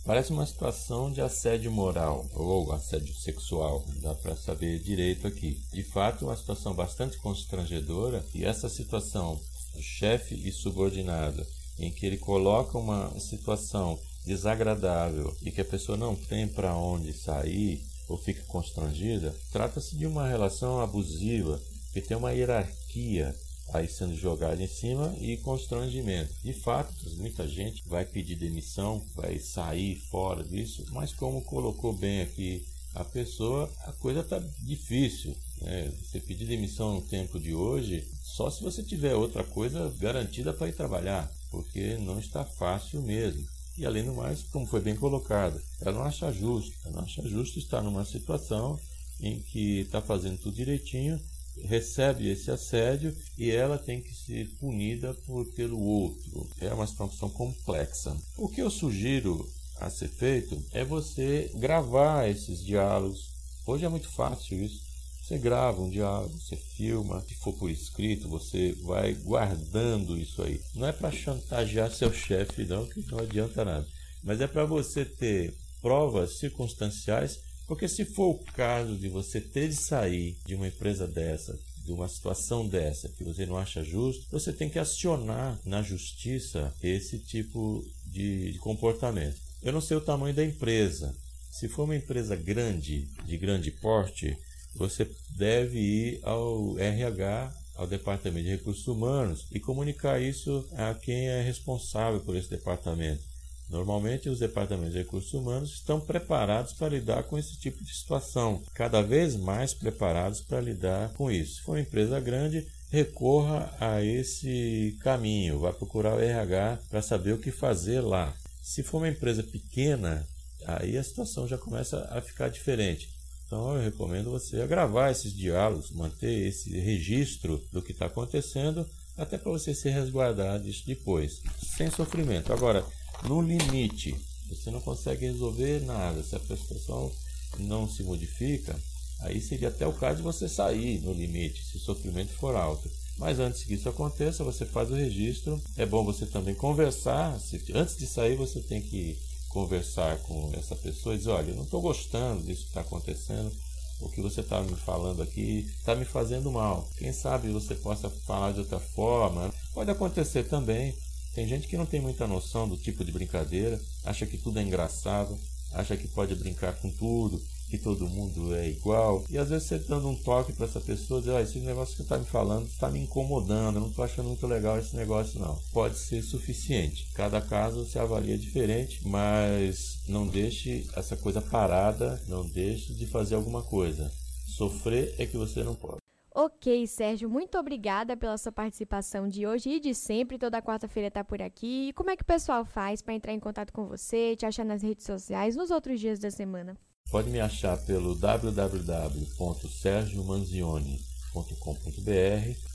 Parece 0.06 0.32
uma 0.32 0.46
situação 0.46 1.12
de 1.12 1.22
assédio 1.22 1.72
moral 1.72 2.28
ou 2.34 2.72
assédio 2.72 3.14
sexual, 3.14 3.86
dá 4.02 4.16
para 4.16 4.36
saber 4.36 4.80
direito 4.80 5.28
aqui. 5.28 5.62
De 5.72 5.84
fato, 5.84 6.26
uma 6.26 6.36
situação 6.36 6.74
bastante 6.74 7.18
constrangedora 7.20 8.26
e 8.34 8.44
essa 8.44 8.68
situação 8.68 9.40
chefe 9.80 10.36
e 10.36 10.52
subordinado, 10.52 11.46
em 11.78 11.92
que 11.92 12.06
ele 12.06 12.18
coloca 12.18 12.78
uma 12.78 13.12
situação 13.20 14.00
desagradável 14.26 15.36
e 15.42 15.52
que 15.52 15.62
a 15.62 15.66
pessoa 15.66 15.98
não 15.98 16.16
tem 16.16 16.48
para 16.48 16.76
onde 16.76 17.14
sair 17.14 17.82
ou 18.08 18.18
fica 18.18 18.44
constrangida, 18.46 19.36
trata-se 19.52 19.96
de 19.96 20.06
uma 20.06 20.28
relação 20.28 20.82
abusiva 20.82 21.62
que 21.94 22.02
tem 22.02 22.18
uma 22.18 22.32
hierarquia 22.32 23.36
aí 23.74 23.88
sendo 23.88 24.16
jogada 24.16 24.62
em 24.62 24.68
cima 24.68 25.16
e 25.20 25.38
constrangimento. 25.38 26.34
De 26.44 26.54
fato, 26.54 26.94
muita 27.18 27.48
gente 27.48 27.84
vai 27.88 28.06
pedir 28.06 28.36
demissão, 28.36 29.02
vai 29.16 29.40
sair 29.40 29.96
fora 30.10 30.44
disso, 30.44 30.86
mas 30.92 31.14
como 31.14 31.42
colocou 31.42 31.94
bem 31.94 32.22
aqui 32.22 32.66
a 32.94 33.04
pessoa, 33.06 33.72
a 33.86 33.94
coisa 33.94 34.20
está 34.20 34.40
difícil. 34.60 35.36
Né? 35.62 35.92
Você 36.02 36.20
pedir 36.20 36.46
demissão 36.46 36.96
no 36.96 37.02
tempo 37.02 37.40
de 37.40 37.54
hoje, 37.54 38.06
só 38.24 38.50
se 38.50 38.64
você 38.64 38.84
tiver 38.84 39.16
outra 39.16 39.44
coisa 39.44 39.94
garantida 40.00 40.54
para 40.54 40.68
ir 40.68 40.74
trabalhar, 40.74 41.32
porque 41.50 41.98
não 41.98 42.20
está 42.20 42.44
fácil 42.44 43.02
mesmo. 43.02 43.46
E 43.78 43.86
além 43.86 44.04
do 44.04 44.14
mais, 44.14 44.44
como 44.44 44.66
foi 44.66 44.82
bem 44.82 44.96
colocado, 44.96 45.62
ela 45.80 45.94
não 45.94 46.04
acha 46.04 46.32
justo. 46.32 46.74
Ela 46.84 46.98
não 46.98 47.04
acha 47.04 47.22
justo 47.28 47.58
estar 47.58 47.82
numa 47.82 48.04
situação 48.04 48.80
em 49.20 49.40
que 49.40 49.80
está 49.82 50.02
fazendo 50.02 50.38
tudo 50.40 50.56
direitinho, 50.56 51.20
recebe 51.64 52.30
esse 52.30 52.50
assédio 52.50 53.16
e 53.38 53.50
ela 53.52 53.78
tem 53.78 54.02
que 54.02 54.14
ser 54.14 54.48
punida 54.60 55.14
por, 55.26 55.46
pelo 55.54 55.80
outro. 55.80 56.50
É 56.60 56.74
uma 56.74 56.88
situação 56.88 57.30
complexa. 57.30 58.16
O 58.38 58.48
que 58.48 58.62
eu 58.62 58.70
sugiro 58.70 59.48
a 59.80 59.90
ser 59.90 60.08
feito 60.08 60.64
é 60.72 60.84
você 60.84 61.52
gravar 61.56 62.30
esses 62.30 62.64
diálogos. 62.64 63.32
Hoje 63.66 63.86
é 63.86 63.90
muito 63.90 64.10
fácil 64.10 64.64
isso. 64.64 64.92
Você 65.24 65.38
grava 65.38 65.82
um 65.82 65.90
diálogo, 65.90 66.38
você 66.40 66.58
filma, 66.58 67.22
se 67.22 67.36
for 67.36 67.54
por 67.54 67.70
escrito, 67.70 68.28
você 68.28 68.74
vai 68.84 69.14
guardando 69.14 70.18
isso 70.18 70.42
aí. 70.42 70.60
Não 70.76 70.88
é 70.88 70.92
para 70.92 71.12
chantagear 71.12 71.92
seu 71.92 72.12
chefe, 72.12 72.66
não, 72.66 72.86
que 72.86 73.00
não 73.10 73.20
adianta 73.20 73.64
nada. 73.64 73.88
Mas 74.24 74.42
é 74.42 74.48
para 74.48 74.66
você 74.66 75.06
ter 75.06 75.56
provas 75.82 76.38
circunstanciais, 76.38 77.40
porque 77.68 77.88
se 77.88 78.06
for 78.06 78.32
o 78.32 78.44
caso 78.54 78.96
de 78.96 79.10
você 79.10 79.40
ter 79.40 79.70
de 79.70 79.76
sair 79.76 80.38
de 80.46 80.56
uma 80.56 80.68
empresa 80.68 81.08
dessa, 81.08 81.58
de 81.86 81.92
uma 81.92 82.08
situação 82.08 82.68
dessa 82.68 83.10
que 83.10 83.24
você 83.24 83.46
não 83.46 83.58
acha 83.58 83.84
justo, 83.84 84.26
você 84.32 84.54
tem 84.54 84.70
que 84.70 84.80
acionar 84.80 85.60
na 85.66 85.82
justiça 85.82 86.74
esse 86.82 87.20
tipo 87.20 87.84
de 88.06 88.58
comportamento. 88.60 89.38
Eu 89.62 89.72
não 89.72 89.82
sei 89.82 89.98
o 89.98 90.02
tamanho 90.02 90.36
da 90.36 90.44
empresa. 90.44 91.16
Se 91.52 91.68
for 91.68 91.84
uma 91.84 91.96
empresa 91.96 92.36
grande, 92.36 93.08
de 93.26 93.38
grande 93.38 93.72
porte, 93.72 94.38
você 94.76 95.10
deve 95.36 95.80
ir 95.80 96.20
ao 96.24 96.78
RH, 96.80 97.54
ao 97.76 97.88
Departamento 97.88 98.46
de 98.46 98.52
Recursos 98.52 98.88
Humanos 98.88 99.46
e 99.52 99.60
comunicar 99.60 100.22
isso 100.22 100.68
a 100.74 100.94
quem 100.94 101.28
é 101.28 101.42
responsável 101.42 102.20
por 102.22 102.36
esse 102.36 102.50
departamento. 102.50 103.31
Normalmente, 103.72 104.28
os 104.28 104.40
departamentos 104.40 104.92
de 104.92 105.00
recursos 105.00 105.34
humanos 105.34 105.76
estão 105.76 105.98
preparados 105.98 106.74
para 106.74 106.90
lidar 106.90 107.24
com 107.24 107.38
esse 107.38 107.58
tipo 107.58 107.82
de 107.82 107.96
situação, 107.96 108.62
cada 108.76 109.02
vez 109.02 109.38
mais 109.38 109.74
preparados 109.74 110.42
para 110.42 110.60
lidar 110.60 111.14
com 111.14 111.32
isso. 111.32 111.56
Se 111.56 111.62
for 111.62 111.72
uma 111.72 111.80
empresa 111.80 112.20
grande, 112.20 112.68
recorra 112.90 113.74
a 113.80 114.04
esse 114.04 114.98
caminho, 115.00 115.60
vá 115.60 115.72
procurar 115.72 116.16
o 116.16 116.20
RH 116.20 116.80
para 116.90 117.02
saber 117.02 117.32
o 117.32 117.38
que 117.38 117.50
fazer 117.50 118.02
lá. 118.02 118.36
Se 118.62 118.84
for 118.84 118.98
uma 118.98 119.08
empresa 119.08 119.42
pequena, 119.42 120.28
aí 120.66 120.98
a 120.98 121.04
situação 121.04 121.48
já 121.48 121.58
começa 121.58 122.06
a 122.12 122.20
ficar 122.20 122.50
diferente. 122.50 123.08
Então 123.48 123.74
eu 123.76 123.82
recomendo 123.82 124.32
você 124.32 124.68
gravar 124.68 125.12
esses 125.12 125.34
diálogos, 125.34 125.92
manter 125.92 126.48
esse 126.48 126.78
registro 126.78 127.64
do 127.72 127.82
que 127.82 127.94
está 127.94 128.08
acontecendo, 128.08 128.86
até 129.18 129.38
para 129.38 129.52
você 129.52 129.74
se 129.74 129.90
resguardar 129.90 130.60
disso 130.60 130.84
depois, 130.86 131.42
sem 131.78 131.90
sofrimento. 131.90 132.52
Agora, 132.52 132.86
no 133.24 133.42
limite, 133.42 134.16
você 134.50 134.70
não 134.70 134.82
consegue 134.82 135.26
resolver 135.26 135.82
nada. 135.82 136.22
Se 136.24 136.36
a 136.36 136.40
prestação 136.40 137.12
não 137.60 137.88
se 137.90 138.04
modifica, 138.04 138.78
aí 139.22 139.40
seria 139.40 139.70
até 139.70 139.88
o 139.88 139.94
caso 139.94 140.18
de 140.18 140.24
você 140.24 140.50
sair 140.50 141.00
no 141.02 141.14
limite, 141.14 141.64
se 141.64 141.78
o 141.78 141.82
sofrimento 141.82 142.34
for 142.34 142.56
alto. 142.56 142.90
Mas 143.18 143.40
antes 143.40 143.64
que 143.64 143.76
isso 143.76 143.88
aconteça, 143.88 144.44
você 144.44 144.66
faz 144.66 144.90
o 144.90 144.96
registro. 144.96 145.62
É 145.78 145.86
bom 145.86 146.04
você 146.04 146.26
também 146.26 146.56
conversar. 146.56 147.40
Antes 147.74 147.98
de 147.98 148.08
sair, 148.08 148.36
você 148.36 148.62
tem 148.62 148.82
que 148.82 149.18
conversar 149.50 150.18
com 150.24 150.52
essa 150.56 150.76
pessoa 150.76 151.14
e 151.14 151.18
dizer: 151.20 151.30
olha, 151.30 151.52
eu 151.52 151.56
não 151.56 151.64
estou 151.64 151.82
gostando 151.82 152.44
disso 152.44 152.64
que 152.64 152.70
está 152.70 152.82
acontecendo. 152.82 153.52
O 154.00 154.10
que 154.10 154.22
você 154.22 154.42
está 154.42 154.60
me 154.64 154.76
falando 154.76 155.22
aqui 155.22 155.68
está 155.78 155.96
me 155.96 156.06
fazendo 156.06 156.52
mal. 156.52 156.90
Quem 156.98 157.14
sabe 157.14 157.52
você 157.52 157.76
possa 157.76 158.10
falar 158.26 158.54
de 158.54 158.62
outra 158.62 158.80
forma. 158.80 159.54
Pode 159.74 159.92
acontecer 159.92 160.46
também. 160.46 160.96
Tem 161.34 161.48
gente 161.48 161.68
que 161.68 161.78
não 161.78 161.86
tem 161.86 162.02
muita 162.02 162.28
noção 162.28 162.68
do 162.68 162.78
tipo 162.78 163.06
de 163.06 163.12
brincadeira, 163.12 163.80
acha 164.04 164.26
que 164.26 164.38
tudo 164.38 164.60
é 164.60 164.64
engraçado, 164.64 165.38
acha 165.74 165.96
que 165.96 166.08
pode 166.08 166.36
brincar 166.36 166.74
com 166.74 166.90
tudo, 166.92 167.42
que 167.70 167.78
todo 167.78 168.10
mundo 168.10 168.54
é 168.54 168.70
igual. 168.70 169.24
E 169.30 169.38
às 169.38 169.50
vezes 169.50 169.68
você 169.70 169.80
dando 169.80 170.10
um 170.10 170.16
toque 170.16 170.52
para 170.52 170.66
essa 170.66 170.82
pessoa, 170.82 171.22
diz, 171.22 171.30
ah, 171.30 171.42
esse 171.42 171.60
negócio 171.60 171.96
que 171.96 172.02
está 172.02 172.18
me 172.18 172.26
falando 172.26 172.68
está 172.68 172.90
me 172.90 173.00
incomodando, 173.00 173.78
eu 173.78 173.82
não 173.82 173.90
estou 173.90 174.04
achando 174.04 174.28
muito 174.28 174.46
legal 174.46 174.78
esse 174.78 174.94
negócio 174.96 175.40
não. 175.40 175.58
Pode 175.72 175.98
ser 175.98 176.22
suficiente. 176.22 177.08
Cada 177.14 177.40
caso 177.40 177.86
se 177.86 177.98
avalia 177.98 178.38
diferente, 178.38 179.00
mas 179.08 180.02
não 180.08 180.28
deixe 180.28 180.86
essa 180.96 181.16
coisa 181.16 181.42
parada, 181.42 182.22
não 182.28 182.46
deixe 182.46 182.94
de 182.94 183.06
fazer 183.06 183.36
alguma 183.36 183.64
coisa. 183.64 184.12
Sofrer 184.46 185.16
é 185.18 185.26
que 185.26 185.38
você 185.38 185.64
não 185.64 185.76
pode. 185.76 186.01
Ok, 186.34 186.88
Sérgio, 186.88 187.30
muito 187.30 187.58
obrigada 187.58 188.16
pela 188.16 188.38
sua 188.38 188.54
participação 188.54 189.28
de 189.28 189.46
hoje 189.46 189.70
e 189.70 189.82
de 189.82 189.94
sempre. 189.94 190.38
Toda 190.38 190.62
quarta-feira 190.62 191.10
está 191.10 191.22
por 191.24 191.42
aqui. 191.42 191.90
E 191.90 191.94
como 191.94 192.10
é 192.10 192.16
que 192.16 192.24
o 192.24 192.26
pessoal 192.26 192.64
faz 192.64 193.02
para 193.02 193.14
entrar 193.14 193.34
em 193.34 193.40
contato 193.40 193.74
com 193.74 193.86
você, 193.86 194.34
te 194.36 194.46
achar 194.46 194.64
nas 194.64 194.82
redes 194.82 195.06
sociais 195.06 195.58
nos 195.58 195.72
outros 195.72 196.00
dias 196.00 196.20
da 196.20 196.32
semana? 196.32 196.78
Pode 197.12 197.30
me 197.30 197.42
achar 197.42 197.78
pelo 197.86 198.16
www.sergiomanzioni 198.16 201.02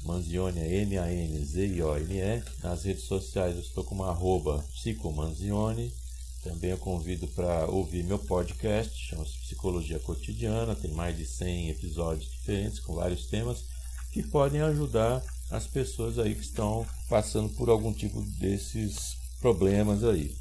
Manzione 0.05 0.61
é 0.61 0.83
M-A-N-Z-I-O-N-E. 0.83 2.43
Nas 2.63 2.85
redes 2.85 3.05
sociais 3.05 3.55
eu 3.55 3.61
estou 3.61 3.85
como 3.85 4.05
arroba 4.05 4.65
psicomanzione. 4.73 5.93
Também 6.47 6.71
eu 6.71 6.79
convido 6.79 7.27
para 7.27 7.67
ouvir 7.67 8.05
meu 8.05 8.21
podcast, 8.21 8.97
chama-se 8.97 9.37
Psicologia 9.39 9.99
Cotidiana, 9.99 10.77
tem 10.77 10.93
mais 10.93 11.17
de 11.17 11.27
100 11.27 11.71
episódios 11.71 12.31
diferentes 12.31 12.79
com 12.79 12.95
vários 12.95 13.27
temas 13.27 13.65
que 14.13 14.23
podem 14.23 14.61
ajudar 14.61 15.21
as 15.51 15.67
pessoas 15.67 16.21
aí 16.21 16.37
que 16.37 16.43
estão 16.43 16.87
passando 17.09 17.49
por 17.55 17.69
algum 17.69 17.93
tipo 17.93 18.23
desses 18.39 19.17
problemas 19.41 20.05
aí. 20.05 20.37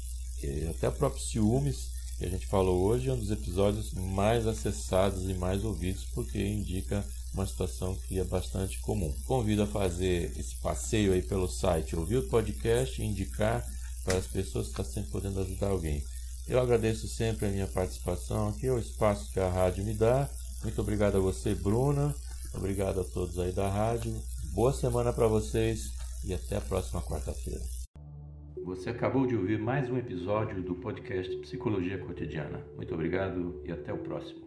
Até 0.70 0.88
o 0.88 0.92
próprio 0.92 1.20
ciúmes, 1.20 1.88
que 2.18 2.24
a 2.24 2.30
gente 2.30 2.46
falou 2.46 2.84
hoje, 2.84 3.08
é 3.08 3.12
um 3.12 3.18
dos 3.18 3.32
episódios 3.32 3.92
mais 3.92 4.46
acessados 4.46 5.28
e 5.28 5.34
mais 5.34 5.64
ouvidos, 5.64 6.04
porque 6.14 6.38
indica 6.38 7.04
uma 7.34 7.44
situação 7.44 7.96
que 8.06 8.20
é 8.20 8.24
bastante 8.24 8.78
comum. 8.80 9.12
Convido 9.26 9.64
a 9.64 9.66
fazer 9.66 10.32
esse 10.38 10.54
passeio 10.60 11.12
aí 11.12 11.20
pelo 11.20 11.48
site, 11.48 11.96
ouvir 11.96 12.18
o 12.18 12.28
podcast 12.28 13.02
indicar 13.02 13.66
para 14.06 14.16
as 14.16 14.26
pessoas 14.26 14.66
que 14.66 14.70
estão 14.70 14.84
sempre 14.84 15.10
podendo 15.10 15.40
ajudar 15.40 15.68
alguém. 15.68 16.02
Eu 16.48 16.60
agradeço 16.60 17.08
sempre 17.08 17.46
a 17.46 17.50
minha 17.50 17.66
participação 17.66 18.48
aqui, 18.48 18.70
o 18.70 18.78
espaço 18.78 19.32
que 19.32 19.40
a 19.40 19.50
rádio 19.50 19.84
me 19.84 19.92
dá. 19.92 20.30
Muito 20.62 20.80
obrigado 20.80 21.16
a 21.16 21.20
você, 21.20 21.54
Bruna. 21.56 22.14
Obrigado 22.54 23.00
a 23.00 23.04
todos 23.04 23.38
aí 23.38 23.52
da 23.52 23.68
rádio. 23.68 24.14
Boa 24.54 24.72
semana 24.72 25.12
para 25.12 25.26
vocês 25.26 25.90
e 26.24 26.32
até 26.32 26.56
a 26.56 26.60
próxima 26.60 27.02
quarta-feira. 27.02 27.60
Você 28.64 28.90
acabou 28.90 29.26
de 29.26 29.36
ouvir 29.36 29.58
mais 29.58 29.90
um 29.90 29.98
episódio 29.98 30.62
do 30.62 30.76
podcast 30.76 31.36
Psicologia 31.38 31.98
Cotidiana. 31.98 32.64
Muito 32.76 32.94
obrigado 32.94 33.60
e 33.64 33.72
até 33.72 33.92
o 33.92 33.98
próximo. 33.98 34.45